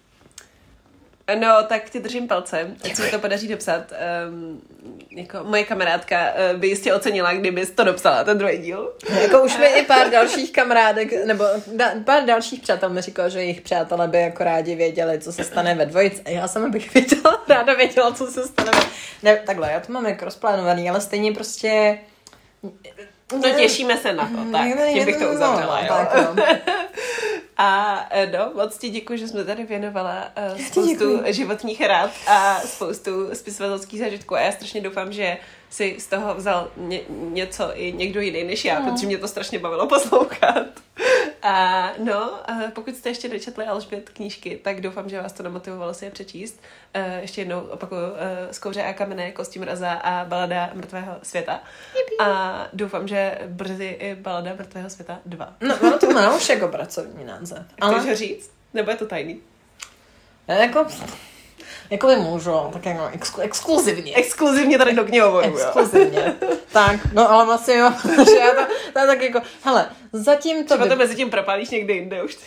[1.35, 3.93] No, tak ti držím palce, ať se mi to podaří dopsat.
[4.29, 4.61] Um,
[5.11, 8.93] jako moje kamarádka uh, by jistě ocenila, kdyby to dopsala, ten druhý díl.
[9.20, 11.45] Jako už mi i pár dalších kamarádek, nebo
[11.77, 15.45] da, pár dalších přátel mi říkalo, že jejich přátelé by jako rádi věděli, co se
[15.45, 16.22] stane ve dvojici.
[16.25, 18.81] A já sama bych věděla, ráda věděla, co se stane ve...
[19.22, 21.99] Ne, takhle, já to mám jako rozplánovaný, ale stejně prostě
[23.33, 25.87] No těšíme se na to, tak, tím bych to uzavřela, jo.
[25.89, 26.45] Tak, no.
[27.57, 32.61] A e, no, moc ti děkuji, že jsme tady věnovala uh, spoustu životních rád a
[32.61, 35.37] spoustu spisovatelských zážitků a já strašně doufám, že
[35.71, 38.93] si z toho vzal ně, něco i někdo jiný než já, no.
[38.93, 40.67] protože mě to strašně bavilo poslouchat.
[41.45, 42.40] A no,
[42.72, 46.61] pokud jste ještě nečetli Alžbět knížky, tak doufám, že vás to namotivovalo si je přečíst.
[46.97, 48.16] Uh, ještě jednou opakuju, uh,
[48.51, 51.61] Skouře a kamene, Kosti mraza a Balada mrtvého světa.
[52.20, 55.55] A doufám, že brzy i Balada mrtvého světa 2.
[55.61, 57.66] No, no to má už jako pracovní název.
[57.80, 57.95] Ale...
[57.95, 58.51] Chceš ho říct?
[58.74, 59.40] Nebo je to tajný?
[60.49, 60.86] Jako,
[61.91, 64.14] jako by můžu, tak jako exklu, exkluzivně.
[64.14, 66.35] Exkluzivně tady do knihovoru, Exkluzivně.
[66.72, 67.93] tak, no ale vlastně jo,
[68.24, 70.64] že já to, to tak jako, hele, zatím to...
[70.64, 70.91] Třeba vy...
[70.91, 72.39] to mezi tím propálíš někde jinde už.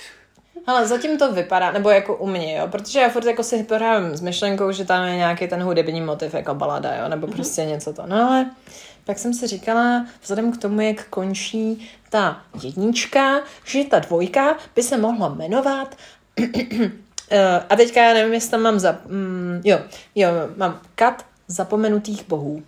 [0.65, 4.15] Ale zatím to vypadá, nebo jako u mě, jo, protože já furt jako si pohrávám
[4.15, 7.67] s myšlenkou, že tam je nějaký ten hudební motiv, jako balada, jo, nebo prostě mm-hmm.
[7.67, 8.03] něco to.
[8.05, 8.45] No ale
[9.05, 14.83] pak jsem si říkala, vzhledem k tomu, jak končí ta jednička, že ta dvojka by
[14.83, 15.95] se mohla jmenovat
[17.31, 18.97] Uh, a teďka já nevím, jestli tam mám za...
[19.05, 19.79] Mm, jo,
[20.15, 22.63] jo, mám kat zapomenutých bohů.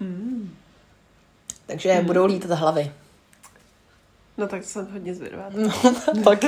[0.00, 0.54] Mm.
[1.66, 2.06] Takže mm.
[2.06, 2.92] budou lítat hlavy.
[4.38, 5.44] No tak jsem hodně zvědavá.
[5.50, 5.70] No,
[6.24, 6.38] tak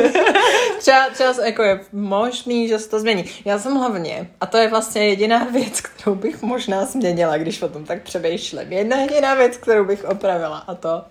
[0.79, 3.25] třeba, třeba jako je možný, že se to změní.
[3.45, 7.69] Já jsem hlavně, a to je vlastně jediná věc, kterou bych možná změnila, když o
[7.69, 8.73] tom tak přemýšlím.
[8.73, 11.05] Jedna jediná věc, kterou bych opravila a to,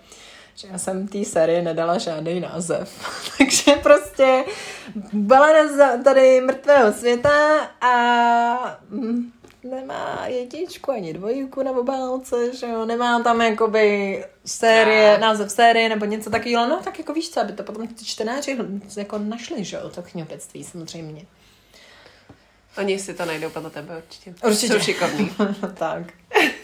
[0.57, 2.89] že já jsem té série nedala žádný název.
[3.37, 4.43] Takže prostě
[5.13, 5.47] byla
[6.03, 9.31] tady mrtvého světa a mm,
[9.63, 16.05] nemá jedničku ani dvojku na obálce, že jo, nemá tam jakoby série, název série nebo
[16.05, 18.57] něco takového, no tak jako víš co, aby to potom ty čtenáři
[18.97, 21.25] jako našli, že jo, to knihopectví samozřejmě.
[22.77, 24.35] Oni si to najdou podle tebe určitě.
[24.45, 24.73] Určitě.
[24.73, 25.31] Jsou šikovní.
[25.73, 26.03] tak.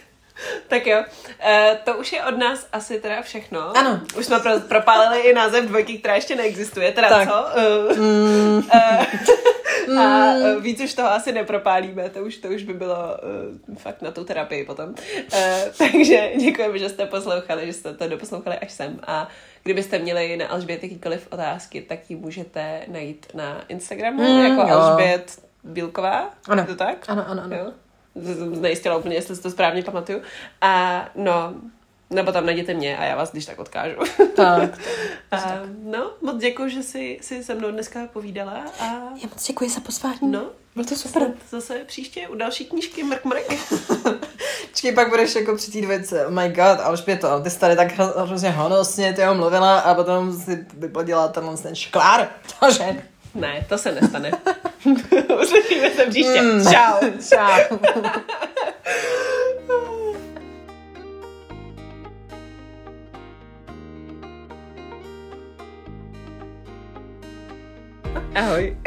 [0.67, 3.77] tak jo, uh, to už je od nás asi teda všechno.
[3.77, 4.01] Ano.
[4.17, 7.29] Už jsme pro, propálili i název dvojky, která ještě neexistuje, teda tak.
[7.29, 7.45] co?
[7.91, 8.57] Uh, mm.
[9.87, 13.17] uh, a uh, víc už toho asi nepropálíme, to už, to už by bylo
[13.77, 14.95] fakt na tu terapii potom.
[15.77, 19.27] Takže děkujeme, že jste poslouchali, že jste to doposlouchali až sem a
[19.63, 24.79] kdybyste měli na Alžbět jakýkoliv otázky, tak ji můžete najít na Instagramu mm, jako jo.
[24.79, 26.29] Alžbět Bílková.
[26.47, 26.61] Ano.
[26.61, 27.05] Je to tak?
[27.07, 27.55] Ano, ano, ano.
[27.55, 27.71] Jo?
[28.61, 30.21] Nejistila úplně, jestli si to správně pamatuju.
[30.61, 31.53] A no,
[32.09, 33.97] nebo tam najděte mě a já vás když tak odkážu.
[34.35, 34.79] Tak.
[35.31, 38.65] a, no, moc děkuji, že jsi, jsi se mnou dneska povídala.
[38.79, 38.85] A...
[39.15, 40.17] Já moc děkuji za pozvání.
[40.21, 41.33] No, bylo to super.
[41.49, 43.47] Zase příště u další knížky Mrk Mrk.
[44.71, 47.91] Počkej, pak budeš jako při té dvojce, oh my god, to, ty jsi tady tak
[48.17, 53.03] hrozně honosně ty mluvila a potom si vyplodila tenhle ten šklár, cože?
[53.35, 54.31] Ne, to se nestane.
[55.41, 56.41] Uslyšíme se příště.
[56.41, 56.63] Mm.
[56.63, 56.99] Čau.
[57.29, 57.77] Čau.
[68.35, 68.77] Ahoj.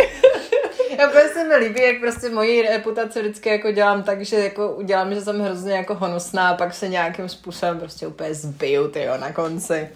[0.99, 4.72] Já prostě se mi líbí, jak prostě moji reputaci vždycky jako dělám tak, že jako
[4.72, 9.16] udělám, že jsem hrozně jako honosná a pak se nějakým způsobem prostě úplně zbiju, tyjo,
[9.16, 9.88] na konci.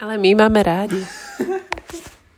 [0.00, 1.06] Ale my máme rádi.